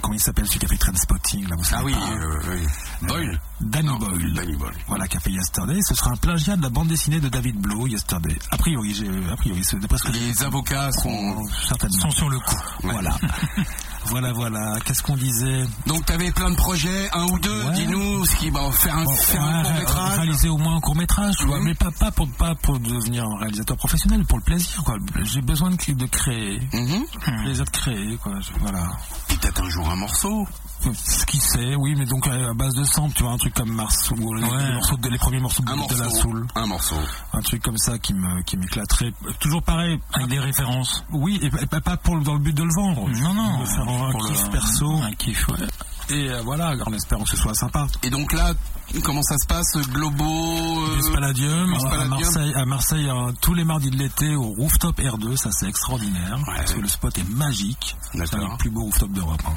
comment 0.00 0.14
il 0.14 0.20
s'appelle 0.20 0.46
celui 0.46 0.60
qui 0.60 0.66
a 0.66 0.68
fait 0.68 0.76
Trainspotting, 0.78 1.48
là, 1.48 1.56
vous 1.56 1.64
savez 1.64 1.82
Ah 1.82 1.84
oui, 1.84 1.92
pas. 1.92 2.24
euh, 2.24 2.40
oui. 2.56 3.08
Boyle. 3.08 3.40
Danny 3.60 3.88
Non, 3.88 3.96
Boyle. 3.98 4.32
Danny 4.34 4.56
Boyle. 4.56 4.74
Voilà, 4.88 5.06
qui 5.08 5.16
a 5.16 5.20
fait 5.20 5.30
Yesterday. 5.32 5.78
Ce 5.82 5.94
sera 5.94 6.10
un 6.12 6.16
plagiat 6.16 6.56
de 6.56 6.62
la 6.62 6.70
bande 6.70 6.88
dessinée 6.88 7.20
de 7.20 7.28
David 7.28 7.56
Blow, 7.60 7.86
Yesterday. 7.86 8.38
A 8.50 8.56
priori, 8.56 8.94
j'ai, 8.94 9.08
a 9.30 9.36
priori, 9.36 9.62
c'est 9.64 9.78
d'après 9.78 9.98
ce 9.98 10.04
que 10.04 10.12
Les 10.12 10.42
avocats 10.42 10.90
sont. 10.92 11.42
sont 11.90 12.10
sur 12.10 12.28
le 12.30 12.38
coup. 12.38 12.60
Voilà. 12.84 13.16
voilà, 14.06 14.32
voilà. 14.32 14.78
Qu'est-ce 14.84 15.02
qu'on 15.02 15.16
disait? 15.16 15.64
Donc 15.86 16.04
t'avais 16.06 16.30
plein 16.32 16.50
de 16.50 16.56
projets, 16.56 17.08
un 17.12 17.24
ou 17.26 17.38
deux, 17.38 17.64
Ouais. 17.66 17.72
dis-nous 17.74 18.24
ce 18.26 18.36
qui 18.36 18.50
va 18.50 18.70
faire 18.72 18.96
un, 18.96 19.04
Bon, 19.04 19.14
faire 19.14 19.42
un 19.42 19.62
ré- 19.62 19.68
court 19.68 19.78
métrage. 19.80 20.18
réaliser 20.18 20.48
au 20.48 20.58
moins 20.58 20.76
un 20.76 20.80
court 20.80 20.96
métrage, 20.96 21.34
tu 21.38 21.46
vois, 21.46 21.58
Mhm. 21.58 21.64
mais 21.64 21.74
pas, 21.74 21.90
pas 21.98 22.10
pour 22.10 22.28
pas 22.32 22.54
pour 22.56 22.78
devenir 22.80 23.24
un 23.24 23.38
réalisateur 23.38 23.76
professionnel, 23.76 24.24
pour 24.26 24.38
le 24.38 24.44
plaisir, 24.44 24.82
quoi. 24.84 24.96
J'ai 25.22 25.40
besoin 25.42 25.70
de, 25.70 25.92
de 25.92 26.06
créer, 26.06 26.60
le 26.72 27.42
plaisir 27.44 27.64
de 27.64 27.70
créer, 27.70 28.16
quoi. 28.22 28.32
Voilà. 28.60 28.88
Peut-être 29.28 29.62
un 29.62 29.68
jour 29.70 29.88
un 29.90 29.96
morceau. 29.96 30.46
Ce 30.94 31.24
qui 31.26 31.38
sait, 31.38 31.74
oui, 31.76 31.94
mais 31.96 32.06
donc 32.06 32.26
euh, 32.26 32.50
à 32.50 32.54
base 32.54 32.74
de 32.74 32.84
sample, 32.84 33.14
tu 33.14 33.22
vois, 33.22 33.32
un 33.32 33.36
truc 33.38 33.54
comme 33.54 33.70
Mars 33.72 34.10
ou 34.10 34.34
les, 34.34 34.42
Ouais. 34.44 34.66
les 34.66 34.72
morceaux 34.74 34.96
de- 34.96 35.08
les 35.08 35.18
premiers 35.18 35.40
morceaux 35.40 35.62
de, 35.62 35.70
Un 35.70 35.76
de 35.76 36.02
la 36.02 36.10
soul, 36.10 36.46
Un 36.54 36.66
morceau. 36.66 36.96
un 37.32 37.40
truc 37.40 37.62
comme 37.62 37.78
ça 37.78 37.98
qui 37.98 38.14
me 38.14 38.42
qui 38.42 38.56
m'éclaterait. 38.56 39.12
Toujours 39.40 39.62
pareil, 39.62 39.98
Avec 40.14 40.28
des 40.28 40.38
références. 40.40 41.04
oui, 41.12 41.38
et, 41.42 41.50
pas- 41.66 41.80
pas 41.80 41.96
pour 41.96 42.18
dans 42.20 42.34
le 42.34 42.40
but 42.40 42.54
de 42.56 42.62
le 42.64 42.72
vendre. 42.74 43.08
Non, 43.08 43.34
non. 43.34 43.60
de 43.60 43.64
faire 43.66 43.88
un 43.88 44.12
kiff 44.28 44.44
le- 44.44 44.50
perso. 44.50 44.92
Un 45.02 45.12
kiff, 45.12 45.48
ouais. 45.48 45.66
Et 46.10 46.30
euh, 46.30 46.42
voilà, 46.44 46.74
en 46.84 46.92
espérant 46.92 47.22
que 47.22 47.30
ce 47.30 47.36
soit 47.36 47.54
sympa. 47.54 47.86
Et 48.02 48.10
donc 48.10 48.32
là, 48.32 48.52
comment 49.04 49.22
ça 49.22 49.38
se 49.38 49.46
passe 49.46 49.76
Globo 49.90 50.24
euh, 50.24 51.00
à. 51.16 52.04
Marseille, 52.06 52.52
à 52.54 52.64
Marseille 52.66 53.08
euh, 53.08 53.32
tous 53.40 53.54
les 53.54 53.64
mardis 53.64 53.90
de 53.90 53.96
l'été 53.96 54.34
au 54.34 54.42
rooftop 54.52 54.98
R2, 54.98 55.36
ça 55.36 55.50
c'est 55.52 55.68
extraordinaire, 55.68 56.38
parce 56.44 56.72
que 56.74 56.80
le 56.80 56.88
spot 56.88 57.16
est 57.18 57.28
magique, 57.30 57.96
c'est 58.12 58.18
le 58.34 58.56
plus 58.58 58.70
beau 58.70 58.82
rooftop 58.82 59.10
d'Europe. 59.12 59.40
hein. 59.46 59.52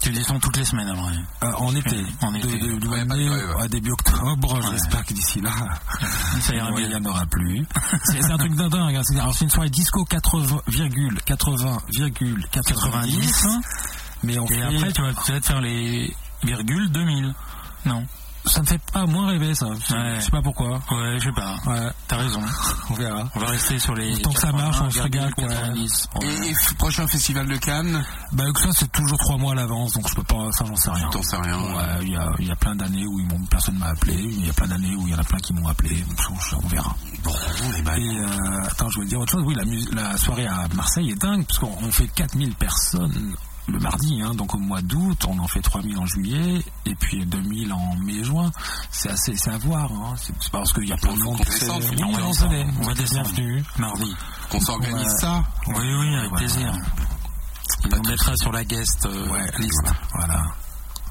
Tu 0.00 0.10
descends 0.12 0.38
toutes 0.40 0.56
les 0.56 0.64
semaines, 0.64 0.88
alors. 0.88 1.04
ouais. 1.06 1.12
Euh, 1.44 1.52
en 1.58 1.74
été, 1.74 2.02
En 2.22 2.34
été. 2.34 2.58
de, 2.58 2.86
Ouais, 2.88 3.04
mai 3.04 3.28
à 3.60 3.68
début 3.68 3.90
octobre, 3.92 4.58
j'espère 4.72 5.04
que 5.04 5.12
d'ici 5.12 5.40
là, 5.42 5.50
Ça 6.40 6.54
ira 6.54 6.72
ouais, 6.72 6.82
il 6.82 6.88
bien. 6.88 6.98
n'y 7.00 7.06
en 7.06 7.10
aura 7.10 7.26
plus. 7.26 7.66
c'est 8.04 8.24
un 8.30 8.38
truc 8.38 8.54
dingue, 8.54 8.96
hein. 8.96 9.02
c'est 9.04 9.18
alors, 9.20 9.34
c'est 9.34 9.44
une 9.44 9.50
soirée 9.50 9.68
disco 9.70 10.04
80,80,90, 10.04 12.48
90. 12.52 13.46
mais 14.22 14.38
on 14.38 14.46
Et 14.46 14.54
fait, 14.54 14.62
après, 14.62 14.92
tu 14.92 15.02
vas 15.02 15.12
peut-être 15.12 15.46
faire 15.46 15.60
les 15.60 16.14
virgules 16.42 16.90
2000. 16.90 17.34
Non. 17.86 18.06
Ça 18.44 18.60
ne 18.62 18.66
fait 18.66 18.80
pas 18.92 19.06
moins 19.06 19.28
rêver 19.28 19.54
ça, 19.54 19.66
je 19.88 19.94
Ouais. 19.94 20.16
je 20.18 20.24
sais 20.24 20.30
pas 20.30 20.42
pourquoi. 20.42 20.80
Ouais, 20.90 21.18
je 21.18 21.24
sais 21.24 21.32
pas. 21.32 21.56
Ouais, 21.66 21.90
T'as 22.08 22.16
raison. 22.16 22.40
on 22.90 22.94
verra. 22.94 23.28
On 23.34 23.40
va 23.40 23.46
rester 23.46 23.78
sur 23.78 23.94
les. 23.94 24.20
Tant 24.22 24.32
que 24.32 24.40
ça 24.40 24.52
marche, 24.52 24.80
on 24.80 24.90
se 24.90 25.00
régale, 25.02 25.34
quoi. 25.34 25.48
90. 25.48 26.08
Et, 26.22 26.74
prochain 26.78 27.06
festival 27.06 27.46
de 27.46 27.56
Cannes, 27.56 28.04
Bah 28.32 28.44
ça 28.56 28.68
c'est 28.72 28.90
toujours 28.92 29.18
trois 29.18 29.36
mois 29.36 29.52
à 29.52 29.56
l'avance, 29.56 29.92
donc 29.92 30.08
je 30.08 30.14
peux 30.14 30.22
pas, 30.22 30.50
ça 30.52 30.64
j'en 30.66 30.76
sais 30.76 30.90
rien. 30.90 31.08
t'en 31.10 31.22
sais 31.22 31.36
rien. 31.36 31.58
Ouais, 31.58 31.98
il 32.02 32.10
y 32.12 32.16
a, 32.16 32.30
il 32.38 32.46
y 32.46 32.50
a 32.50 32.56
plein 32.56 32.74
d'années 32.74 33.06
où 33.06 33.18
ils 33.20 33.26
m'ont, 33.26 33.44
personne 33.46 33.76
m'a 33.78 33.86
appelé, 33.88 34.14
il 34.14 34.46
y 34.46 34.50
a 34.50 34.52
plein 34.52 34.68
d'années 34.68 34.94
où 34.96 35.06
il 35.06 35.12
y 35.12 35.14
en 35.14 35.18
a 35.18 35.24
plein 35.24 35.38
qui 35.38 35.52
m'ont 35.52 35.68
appelé, 35.68 36.04
on, 36.30 36.56
on 36.64 36.68
verra. 36.68 36.94
Bon, 37.22 37.34
et 37.78 37.82
ben, 37.82 37.94
Et 37.96 38.18
euh, 38.18 38.62
attends, 38.66 38.88
je 38.90 38.96
voulais 38.96 39.08
dire 39.08 39.20
autre 39.20 39.32
chose, 39.32 39.42
oui, 39.44 39.54
la, 39.54 39.64
mus- 39.64 39.88
la 39.92 40.16
soirée 40.16 40.46
à 40.46 40.66
Marseille 40.74 41.10
est 41.10 41.20
dingue, 41.20 41.44
parce 41.46 41.58
qu'on 41.58 41.76
on 41.82 41.90
fait 41.92 42.08
4000 42.08 42.54
personnes 42.54 43.34
le 43.70 43.78
mardi, 43.78 44.20
hein, 44.22 44.34
donc 44.34 44.54
au 44.54 44.58
mois 44.58 44.82
d'août, 44.82 45.24
on 45.28 45.38
en 45.38 45.46
fait 45.48 45.60
3000 45.62 45.98
en 45.98 46.06
juillet, 46.06 46.62
et 46.86 46.94
puis 46.94 47.24
2000 47.26 47.72
en 47.72 47.96
mai-juin. 47.96 48.50
C'est 48.90 49.10
assez, 49.10 49.36
c'est 49.36 49.50
à 49.50 49.58
voir. 49.58 49.90
Hein. 49.92 50.14
C'est 50.20 50.34
pas 50.50 50.58
parce 50.58 50.72
qu'il 50.72 50.88
y 50.88 50.92
a 50.92 50.96
plein 50.96 51.14
de 51.14 51.18
monde. 51.22 51.38
c'est- 51.48 51.66
faut 51.66 51.72
on 51.72 51.78
va 51.78 51.84
descendre. 52.24 52.54
On 52.80 52.82
va. 52.82 52.94
Bienvenue. 52.94 53.64
Mardi. 53.78 54.16
Qu'on 54.50 54.60
s'organise 54.60 55.06
Ouais. 55.06 55.18
ça. 55.20 55.44
Oui, 55.68 55.74
oui, 55.78 56.14
avec 56.16 56.32
Ouais. 56.32 56.38
plaisir. 56.38 56.72
Il 57.84 57.90
nous 57.96 58.02
mettra 58.02 58.36
sur 58.36 58.52
la 58.52 58.64
guest 58.64 59.06
euh, 59.06 59.28
Ouais, 59.28 59.50
list. 59.58 59.84
Voilà. 60.14 60.42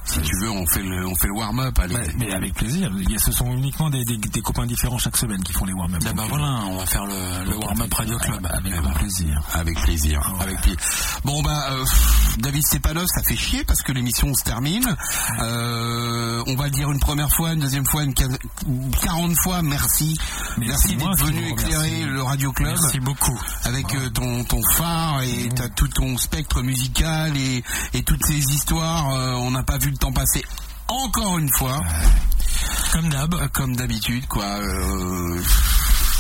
Si 0.10 0.20
tu 0.22 0.36
veux, 0.42 0.50
on 0.50 0.66
fait 0.66 0.82
le, 0.82 1.06
on 1.08 1.16
fait 1.16 1.28
le 1.28 1.34
warm-up. 1.34 1.78
Mais 2.18 2.32
avec 2.34 2.54
plaisir. 2.56 2.92
Ce 3.18 3.32
sont 3.32 3.52
uniquement 3.52 3.90
des, 3.90 4.04
des, 4.06 4.18
des 4.18 4.42
copains 4.42 4.66
différents 4.66 4.98
chaque 4.98 5.18
semaine 5.18 5.44
qui 5.44 5.54
font 5.54 5.66
les 5.66 5.74
warm-up. 5.74 6.02
Ah 6.08 6.14
bah 6.14 6.24
voilà, 6.30 6.46
on 6.68 6.78
va 6.78 6.86
faire 6.86 7.06
le, 7.06 7.50
le 7.52 7.58
warm-up 7.58 7.94
Radio 7.94 8.18
Club. 8.18 8.48
Avec 8.52 8.74
Eh 8.76 8.82
ben, 8.82 8.92
plaisir. 8.94 9.42
Avec 9.54 9.80
plaisir, 9.82 10.20
avec 10.40 10.60
plaisir. 10.62 10.80
Bon 11.26 11.42
bah 11.44 11.72
euh, 11.72 11.86
David 12.40 12.64
Stepanov, 12.66 13.06
ça 13.08 13.22
fait 13.24 13.36
chier 13.36 13.64
parce 13.66 13.82
que 13.84 13.92
l'émission 13.92 14.34
se 14.34 14.44
termine. 14.44 14.96
Euh, 15.42 15.99
on 16.50 16.56
va 16.56 16.66
le 16.66 16.72
dire 16.72 16.92
une 16.92 17.00
première 17.00 17.30
fois, 17.30 17.54
une 17.54 17.60
deuxième 17.60 17.86
fois, 17.86 18.04
une 18.04 18.14
quar- 18.14 18.38
40 19.04 19.36
fois. 19.44 19.62
Merci, 19.62 20.18
merci 20.58 20.96
d'être 20.96 21.26
venu 21.26 21.48
éclairer 21.50 22.04
le 22.06 22.22
Radio 22.24 22.52
Club 22.52 22.76
Merci 22.82 23.00
beaucoup. 23.00 23.40
avec 23.64 23.94
euh, 23.96 24.10
ton 24.10 24.44
ton 24.44 24.62
phare 24.76 25.22
et 25.24 25.50
t'as 25.56 25.70
tout 25.70 25.88
ton 25.90 26.18
spectre 26.18 26.62
musical 26.62 27.36
et 27.38 27.64
et 27.94 28.04
toutes 28.04 28.26
ces 28.26 28.38
histoires. 28.40 29.14
euh, 29.14 29.34
on 29.36 29.52
n'a 29.52 29.64
pas 29.64 29.78
vu 29.78 29.92
le 29.92 29.98
temps 29.98 30.12
passer. 30.12 30.44
Encore 30.88 31.38
une 31.38 31.50
fois, 31.54 31.84
Comme 32.94 33.10
d'hab. 33.10 33.34
euh, 33.36 33.48
comme 33.54 33.76
d'habitude, 33.76 34.26
quoi. 34.28 34.44
euh, 34.46 35.42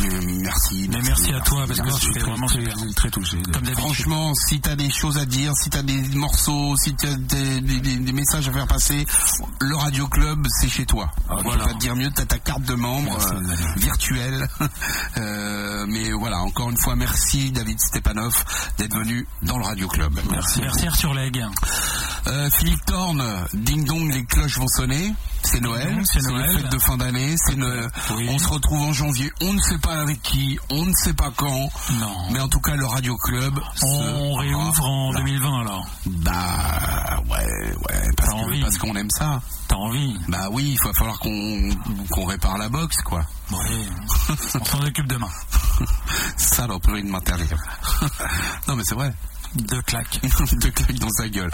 merci, 0.07 0.89
Mais 0.91 1.01
merci 1.01 1.33
à 1.33 1.39
toi, 1.41 1.65
parce 1.67 1.79
que 1.79 1.85
Merci. 1.85 2.05
c'était 2.07 2.19
vraiment 2.19 2.47
très, 2.95 3.09
touché. 3.09 3.37
Franchement, 3.77 4.33
si 4.35 4.59
t'as 4.59 4.75
des 4.75 4.89
choses 4.89 5.17
à 5.17 5.25
dire, 5.25 5.53
si 5.55 5.69
t'as 5.69 5.81
des 5.81 6.01
morceaux, 6.15 6.75
si 6.77 6.95
t'as 6.95 7.13
des, 7.15 7.61
des, 7.61 8.11
messages 8.13 8.47
à 8.47 8.51
faire 8.51 8.67
passer, 8.67 9.05
le 9.59 9.75
Radio 9.75 10.07
Club, 10.07 10.45
c'est 10.59 10.69
chez 10.69 10.85
toi. 10.85 11.09
Je 11.29 11.43
voilà. 11.43 11.63
peux 11.63 11.69
pas 11.69 11.73
te 11.75 11.79
dire 11.79 11.95
mieux, 11.95 12.09
t'as 12.11 12.25
ta 12.25 12.37
carte 12.37 12.63
de 12.63 12.75
membre 12.75 13.17
euh, 13.31 13.55
virtuelle. 13.77 14.47
Euh, 15.17 15.85
mais 15.87 16.11
voilà, 16.11 16.39
encore 16.39 16.69
une 16.69 16.77
fois, 16.77 16.95
merci 16.95 17.51
David 17.51 17.79
Stepanov 17.79 18.43
d'être 18.77 18.95
venu 18.95 19.27
dans 19.41 19.57
le 19.57 19.65
Radio 19.65 19.87
Club. 19.87 20.13
Merci. 20.31 20.61
Merci 20.61 20.87
Arthur 20.87 21.13
Legge. 21.13 21.43
Euh, 22.27 22.49
Philippe 22.51 22.85
Thorne, 22.85 23.23
ding 23.53 23.85
dong, 23.85 24.11
les 24.11 24.23
cloches 24.25 24.57
vont 24.57 24.67
sonner. 24.67 25.13
C'est 25.43 25.61
Noël, 25.61 26.01
c'est 26.05 26.21
Noël. 26.23 26.45
les 26.55 26.61
fêtes 26.61 26.71
de 26.71 26.79
fin 26.79 26.97
d'année. 26.97 27.35
C'est 27.45 27.55
Oui. 27.55 28.27
On 28.29 28.37
se 28.37 28.47
retrouve 28.49 28.81
en 28.81 28.93
janvier. 28.93 29.31
On 29.41 29.53
ne 29.53 29.61
sait 29.61 29.77
pas 29.79 29.99
avec 30.01 30.21
qui, 30.21 30.59
on 30.69 30.85
ne 30.85 30.93
sait 30.93 31.13
pas 31.13 31.31
quand. 31.35 31.69
Non. 31.93 32.15
Mais 32.31 32.39
en 32.39 32.47
tout 32.47 32.59
cas, 32.59 32.75
le 32.75 32.85
Radio 32.85 33.15
Club. 33.17 33.59
On 33.83 34.33
réouvre 34.35 34.83
en 34.85 35.11
Voilà. 35.11 35.25
2020 35.25 35.61
alors. 35.61 35.87
Bah 36.05 37.21
ouais, 37.29 37.45
ouais, 37.89 38.09
parce 38.17 38.29
que- 38.29 38.61
parce 38.61 38.77
qu'on 38.77 38.95
aime 38.95 39.09
ça. 39.09 39.41
T'as 39.67 39.75
envie 39.75 40.17
Bah 40.27 40.47
oui, 40.51 40.75
il 40.79 40.85
va 40.87 40.93
falloir 40.93 41.19
qu'on 41.19 41.69
qu'on 42.11 42.25
répare 42.25 42.57
la 42.57 42.69
box, 42.69 42.97
quoi. 43.03 43.23
Oui. 43.51 43.87
On 44.59 44.65
s'en 44.65 44.81
occupe 44.81 45.07
demain. 45.07 45.29
Saloperie 46.37 47.03
de 47.03 47.09
matériel. 47.09 47.57
non 48.67 48.75
mais 48.75 48.83
c'est 48.85 48.95
vrai. 48.95 49.13
Deux 49.55 49.81
claques. 49.81 50.19
Deux 50.61 50.71
claques 50.71 50.99
dans 50.99 51.09
sa 51.09 51.27
gueule. 51.27 51.51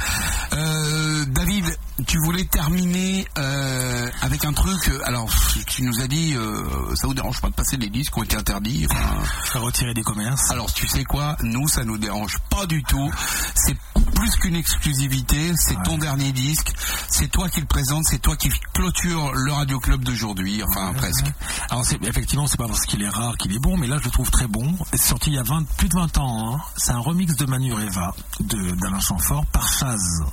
Euh, 0.53 1.25
David, 1.27 1.65
tu 2.07 2.17
voulais 2.19 2.43
terminer 2.43 3.25
euh, 3.37 4.09
avec 4.21 4.43
un 4.45 4.53
truc. 4.53 4.89
euh, 4.89 4.99
Alors, 5.05 5.29
tu 5.67 5.83
nous 5.83 6.01
as 6.01 6.07
dit, 6.07 6.33
euh, 6.35 6.93
ça 6.95 7.07
vous 7.07 7.13
dérange 7.13 7.39
pas 7.41 7.49
de 7.49 7.53
passer 7.55 7.77
des 7.77 7.89
disques 7.89 8.13
qui 8.13 8.19
ont 8.19 8.23
été 8.23 8.35
interdits. 8.35 8.85
enfin, 8.89 9.23
Faire 9.45 9.61
retirer 9.61 9.93
des 9.93 10.03
commerces. 10.03 10.51
Alors 10.51 10.71
tu 10.73 10.87
sais 10.87 11.03
quoi, 11.05 11.37
nous 11.43 11.67
ça 11.67 11.83
nous 11.85 11.97
dérange 11.97 12.37
pas 12.49 12.65
du 12.65 12.83
tout. 12.83 13.11
C'est 13.55 13.77
plus 14.15 14.31
qu'une 14.37 14.55
exclusivité, 14.55 15.51
c'est 15.57 15.81
ton 15.83 15.97
dernier 15.97 16.31
disque, 16.31 16.73
c'est 17.09 17.27
toi 17.29 17.49
qui 17.49 17.59
le 17.59 17.67
présente, 17.67 18.05
c'est 18.05 18.19
toi 18.19 18.35
qui 18.35 18.49
clôture 18.73 19.33
le 19.33 19.51
Radio 19.51 19.79
Club 19.79 20.03
d'aujourd'hui, 20.03 20.63
enfin 20.63 20.93
presque. 20.93 21.25
Alors 21.69 21.85
c'est, 21.85 22.01
effectivement, 22.03 22.47
c'est 22.47 22.57
pas 22.57 22.67
parce 22.67 22.81
qu'il 22.85 23.03
est 23.03 23.09
rare 23.09 23.37
qu'il 23.37 23.53
est 23.53 23.59
bon, 23.59 23.77
mais 23.77 23.87
là 23.87 23.97
je 23.99 24.05
le 24.05 24.11
trouve 24.11 24.31
très 24.31 24.47
bon. 24.47 24.75
C'est 24.91 24.97
sorti 25.01 25.29
il 25.31 25.35
y 25.35 25.39
a 25.39 25.43
20, 25.43 25.65
plus 25.77 25.89
de 25.89 25.95
20 25.95 26.17
ans. 26.17 26.55
hein. 26.55 26.61
C'est 26.77 26.91
un 26.91 26.99
remix 26.99 27.35
de 27.35 27.45
Manu 27.45 27.73
Reva 27.73 28.15
de, 28.39 28.71
d'Alain 28.75 28.99
Chamfort 28.99 29.45
par 29.47 29.71
Chaz. 29.71 30.23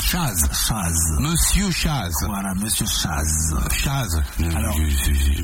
Chaz, 0.00 0.48
Chaz. 0.52 0.94
Monsieur 1.20 1.70
Chaz, 1.70 2.12
Voilà, 2.26 2.54
Monsieur 2.54 2.86
Chaz. 2.86 3.54
Chaz, 3.72 4.22
Alors- 4.54 4.76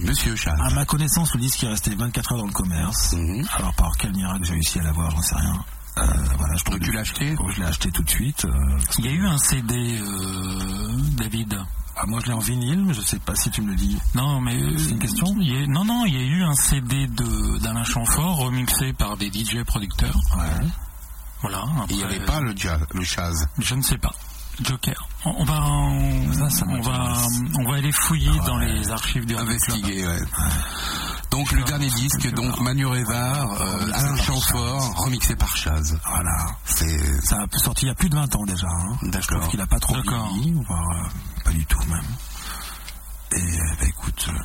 Monsieur 0.03 0.37
Chaz. 0.37 0.57
À 0.61 0.71
ma 0.71 0.85
connaissance, 0.85 1.35
le 1.35 1.41
disque 1.41 1.65
est 1.65 1.69
resté 1.69 1.95
24 1.95 2.33
heures 2.33 2.39
dans 2.39 2.47
le 2.47 2.53
commerce. 2.53 3.13
Mhm. 3.15 3.45
Alors 3.57 3.75
par 3.75 3.91
quel 3.99 4.13
miracle 4.15 4.45
j'ai 4.45 4.53
réussi 4.53 4.79
à 4.79 4.83
l'avoir, 4.85 5.11
j'en 5.11 5.23
sais 5.23 5.35
rien. 5.35 5.65
Euh, 5.99 6.03
voilà, 6.39 6.55
je 6.57 6.65
Donc 6.71 6.81
tu 6.81 6.91
l'as 6.93 7.01
acheté 7.01 7.37
Je 7.55 7.61
l'ai 7.61 7.67
acheté 7.67 7.91
tout 7.91 8.03
de 8.03 8.09
suite. 8.11 8.45
euh, 8.47 8.79
Il 8.99 9.05
y 9.05 9.09
a 9.09 9.13
eu 9.13 9.27
un 9.27 9.37
CD, 9.39 10.01
euh, 10.01 10.97
David. 11.19 11.59
ah, 11.97 12.07
moi 12.07 12.21
je 12.23 12.27
l'ai 12.29 12.33
en 12.33 12.39
vinyle, 12.39 12.85
mais 12.85 12.95
je 12.95 13.03
sais 13.03 13.19
pas 13.19 13.35
si 13.37 13.51
tu 13.51 13.61
me 13.63 13.69
le 13.71 13.77
dis. 13.77 13.99
Non, 14.15 14.41
mais 14.41 14.59
C'est 14.79 14.91
une 14.91 14.99
question 14.99 15.27
il 15.41 15.53
y 15.61 15.63
a- 15.63 15.67
Non, 15.67 15.85
non, 15.85 16.05
il 16.07 16.15
y 16.15 16.19
a 16.19 16.23
eu 16.25 16.43
un 16.45 16.55
CD 16.55 17.07
de 17.09 17.59
d'Alain 17.59 17.85
Chamfort 17.85 18.37
remixé 18.39 18.93
par 18.95 19.17
des 19.19 19.31
DJ 19.31 19.65
producteurs. 19.65 20.17
Ouais. 20.37 20.67
Voilà. 21.43 21.65
Il 21.91 21.97
n'y 21.97 22.05
avait 22.05 22.25
pas 22.25 22.41
le, 22.41 22.55
jazz, 22.57 22.81
le 22.95 23.03
Chaz. 23.05 23.47
Je 23.59 23.75
ne 23.75 23.83
sais 23.83 23.99
pas. 23.99 24.15
Joker. 24.63 25.09
On 25.25 25.45
va, 25.45 25.61
on, 25.65 26.33
Ça, 26.35 26.51
ça 26.51 26.65
on 26.69 26.81
va, 26.83 27.17
on 27.59 27.69
va 27.69 27.77
aller 27.77 27.91
fouiller 27.93 28.31
dans 28.47 28.59
les 28.59 28.91
archives 28.91 29.25
du 29.27 29.35
ouais. 29.35 30.21
Donc 31.33 31.51
le 31.53 31.65
dernier 31.65 31.89
disque, 31.89 32.31
donc 32.35 32.61
Manu 32.61 32.85
Reva, 32.87 33.47
euh, 33.61 33.91
Alain 33.95 34.17
Chamfort, 34.17 34.95
remixé 34.99 35.35
par 35.35 35.57
Chaz. 35.57 35.99
Voilà. 36.07 36.47
C'est 36.67 37.25
Ça 37.25 37.39
a 37.51 37.59
sorti 37.59 37.87
il 37.87 37.89
y 37.89 37.91
a 37.91 37.95
plus 37.95 38.09
de 38.11 38.15
20 38.15 38.37
ans 38.37 38.45
déjà. 38.45 38.69
Hein. 38.69 38.97
D'accord. 39.05 39.23
Je 39.23 39.29
trouve 39.39 39.49
qu'il 39.49 39.61
a 39.63 39.67
pas 39.67 39.81
trop 39.81 39.95
vieilli, 39.95 40.53
voire 40.67 40.87
euh, 40.95 41.43
pas 41.45 41.51
du 41.51 41.65
tout 41.67 41.81
même. 41.89 42.05
Et 43.35 43.37
euh, 43.41 43.65
bah, 43.81 43.87
écoute, 43.89 44.27
euh, 44.29 44.39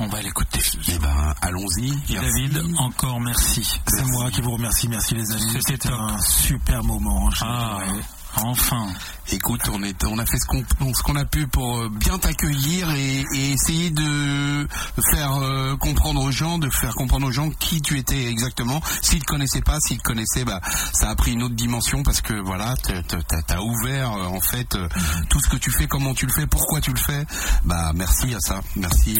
On 0.00 0.08
va 0.08 0.20
l'écouter. 0.20 0.60
Eh 0.88 0.98
ben, 0.98 1.34
allons-y. 1.42 1.92
David, 2.12 2.60
encore 2.78 3.20
merci. 3.20 3.80
c'est 3.86 4.04
moi 4.06 4.28
qui 4.32 4.40
vous 4.40 4.50
remercie. 4.52 4.88
Merci 4.88 5.14
les 5.14 5.30
amis. 5.30 5.42
C'était 5.52 5.72
C'était 5.86 5.92
un 5.94 6.18
super 6.20 6.82
moment. 6.82 7.30
J'ai 7.30 7.44
Ah, 7.46 7.78
adoré. 7.84 8.00
Enfin. 8.36 8.88
Écoute, 9.30 9.62
on, 9.72 9.82
est, 9.82 10.04
on 10.04 10.18
a 10.18 10.26
fait 10.26 10.36
ce 10.38 10.46
qu'on 10.46 10.64
ce 10.94 11.02
qu'on 11.02 11.16
a 11.16 11.24
pu 11.24 11.46
pour 11.46 11.78
euh, 11.78 11.88
bien 11.88 12.18
t'accueillir 12.18 12.90
et, 12.90 13.24
et 13.34 13.52
essayer 13.52 13.90
de 13.90 14.66
faire 15.10 15.36
euh, 15.40 15.76
comprendre 15.76 16.20
aux 16.22 16.30
gens, 16.32 16.58
de 16.58 16.68
faire 16.68 16.94
comprendre 16.94 17.26
aux 17.28 17.30
gens 17.32 17.48
qui 17.50 17.80
tu 17.80 17.98
étais 17.98 18.26
exactement. 18.26 18.82
S'ils 19.00 19.20
te 19.20 19.24
connaissaient 19.26 19.62
pas, 19.62 19.78
s'ils 19.80 19.98
te 19.98 20.02
connaissaient, 20.02 20.44
bah, 20.44 20.60
ça 20.92 21.08
a 21.08 21.14
pris 21.14 21.32
une 21.32 21.44
autre 21.44 21.54
dimension 21.54 22.02
parce 22.02 22.20
que 22.20 22.34
voilà, 22.34 22.74
t'as- 22.82 23.42
t'as 23.46 23.60
ouvert 23.60 24.12
euh, 24.12 24.26
en 24.26 24.40
fait 24.40 24.74
euh, 24.74 24.88
tout 25.30 25.40
ce 25.40 25.48
que 25.48 25.56
tu 25.56 25.70
fais, 25.70 25.86
comment 25.86 26.12
tu 26.12 26.26
le 26.26 26.32
fais, 26.32 26.46
pourquoi 26.46 26.80
tu 26.80 26.90
le 26.92 26.98
fais. 27.00 27.24
Bah, 27.64 27.92
merci 27.94 28.34
à 28.34 28.40
ça. 28.40 28.60
Merci. 28.76 29.16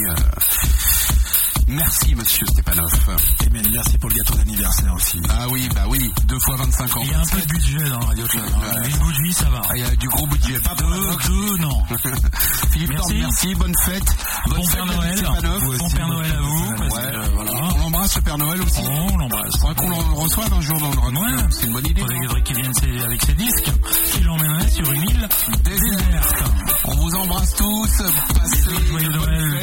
Merci, 1.68 2.14
monsieur 2.14 2.44
Stepanov. 2.46 2.90
Et 3.44 3.48
bien, 3.48 3.62
merci 3.72 3.96
pour 3.98 4.10
le 4.10 4.14
gâteau 4.16 4.34
d'anniversaire 4.34 4.94
aussi. 4.94 5.20
Ah 5.30 5.46
oui, 5.50 5.68
bah 5.74 5.84
oui, 5.88 6.10
deux 6.26 6.38
fois 6.40 6.56
25 6.56 6.96
ans. 6.96 7.00
Il 7.04 7.10
y 7.10 7.14
a 7.14 7.20
un 7.20 7.24
peu 7.24 7.40
de 7.40 7.46
budget 7.46 7.88
dans 7.90 8.00
Radio 8.00 8.26
Club. 8.26 8.44
hein. 8.54 8.80
Ouais. 8.82 8.90
Une 8.90 8.96
bougie, 8.98 9.32
ça 9.32 9.48
va. 9.48 9.62
Ah, 9.64 9.72
il 9.76 9.80
y 9.80 9.84
a 9.84 9.90
du 9.96 10.08
gros 10.08 10.26
budget. 10.26 10.58
Pas 10.60 10.74
Deux, 10.74 11.16
deux, 11.28 11.56
non. 11.58 11.82
Philippe 12.72 12.90
Merci. 12.90 13.08
Thorne, 13.08 13.18
merci, 13.20 13.54
bonne 13.54 13.74
fête. 13.84 14.16
Bonne 14.48 14.56
Bon 14.58 14.64
fête, 14.64 14.76
Père 14.76 14.86
Noël. 14.86 15.22
Bon 15.78 15.90
Père 15.90 16.08
Noël 16.08 16.32
à 16.32 16.40
vous. 16.40 16.70
Ouais. 16.70 17.02
euh, 17.14 17.26
voilà. 17.34 17.52
On 17.52 17.78
l'embrasse, 17.78 18.16
le 18.16 18.22
Père 18.22 18.38
Noël 18.38 18.60
aussi. 18.62 18.80
On 18.90 19.16
l'embrasse. 19.16 19.56
Faudrait 19.60 19.74
qu'on 19.74 19.88
le 19.88 19.94
reçoive 19.94 20.52
un 20.52 20.60
jour 20.60 20.78
dans 20.80 20.90
le 20.90 20.96
Ouais. 21.18 21.36
Club. 21.36 21.50
C'est 21.52 21.66
une 21.66 21.72
bonne 21.72 21.86
idée. 21.86 22.00
Faudrait 22.00 22.16
faudrait 22.26 22.42
qu'il 22.42 22.56
vienne 22.56 23.02
avec 23.04 23.22
ses 23.22 23.34
disques, 23.34 23.70
qu'il 24.12 24.24
l'emmènerait 24.24 24.70
sur 24.70 24.92
une 24.92 25.02
île 25.02 25.28
déserte. 25.64 26.44
On 26.84 26.96
vous 26.96 27.14
embrasse 27.14 27.54
tous. 27.54 28.02
Passez 28.34 28.86
Joyeux 28.88 29.08
Noël, 29.10 29.61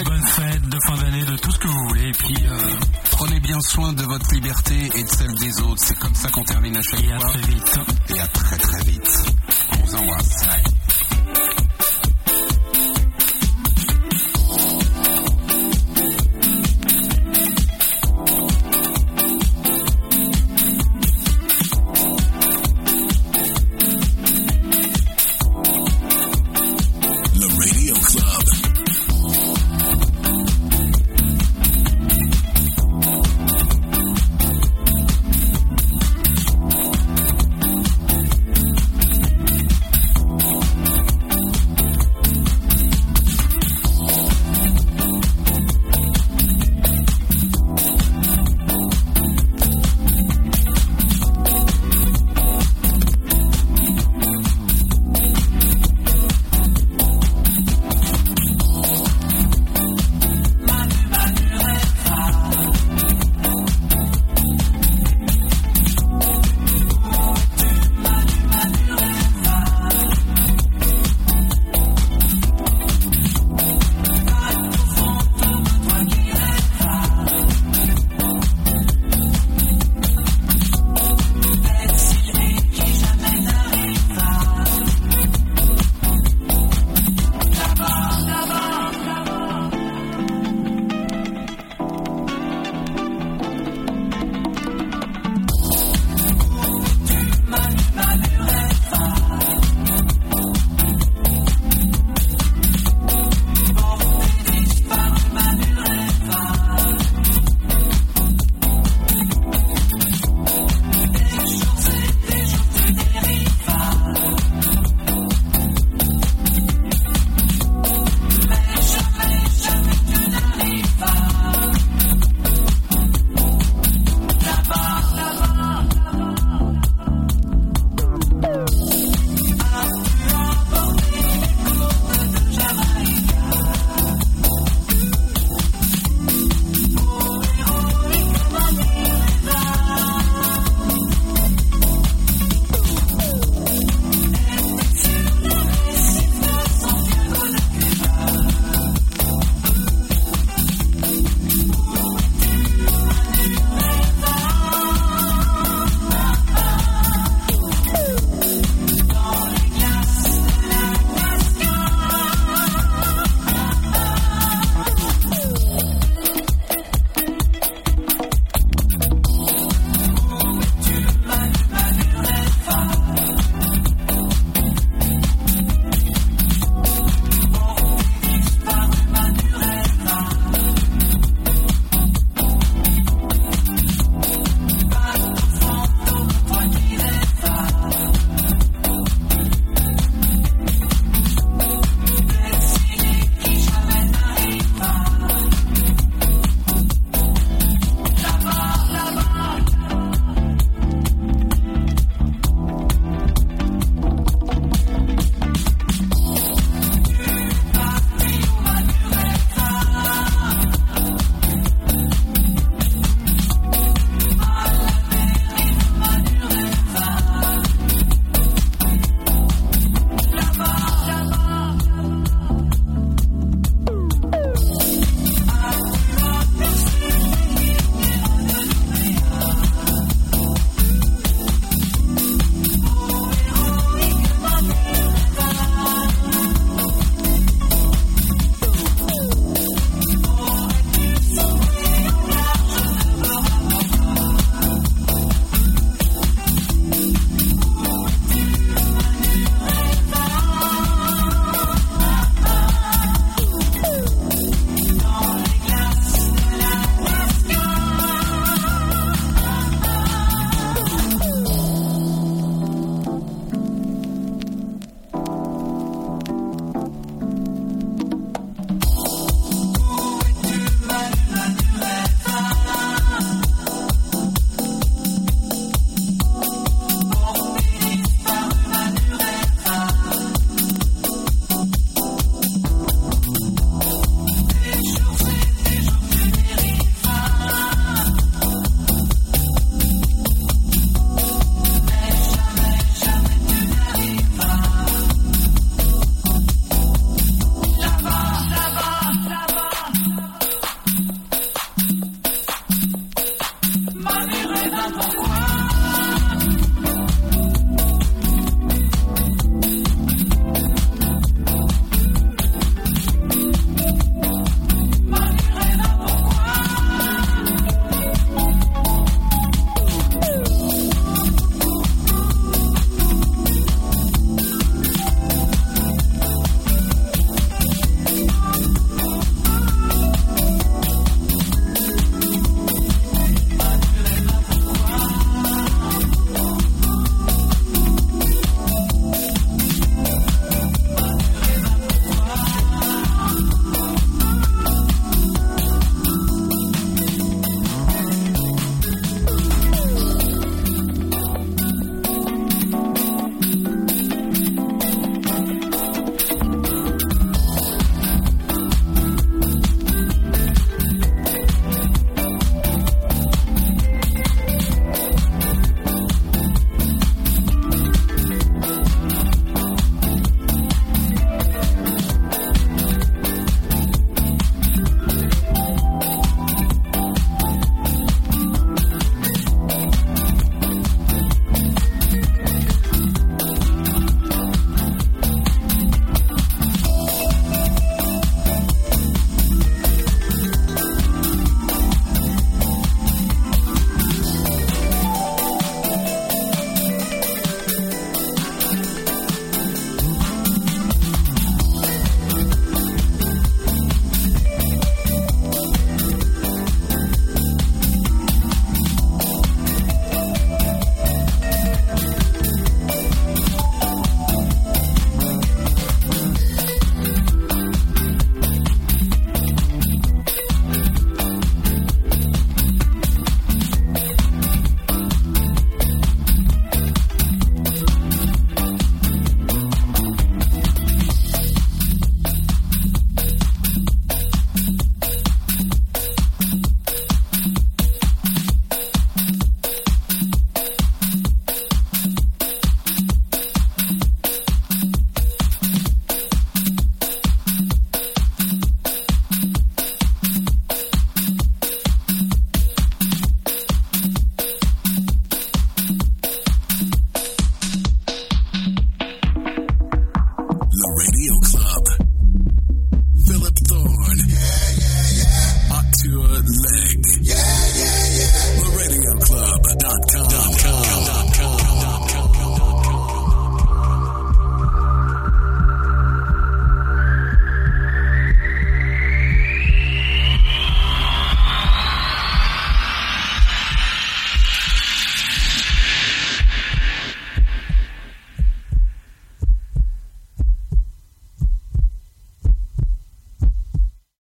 Prenez 3.59 3.67
bien 3.67 3.69
soin 3.69 3.93
de 3.93 4.03
votre 4.03 4.33
liberté 4.33 4.89
et 4.95 5.03
de 5.03 5.09
celle 5.09 5.33
des 5.35 5.61
autres. 5.61 5.83
C'est 5.83 5.97
comme 5.99 6.15
ça 6.15 6.29
qu'on 6.29 6.43
termine 6.43 6.77
à 6.77 6.81
chaque 6.81 7.03
et 7.03 7.11
à 7.11 7.19
fois. 7.19 7.31
très 7.31 7.41
vite. 7.41 7.79
Et 8.09 8.19
à 8.19 8.27
très 8.27 8.57
très 8.57 8.83
vite. 8.83 9.33
On 9.73 9.85
vous 9.85 9.95
embrasse. 9.95 10.78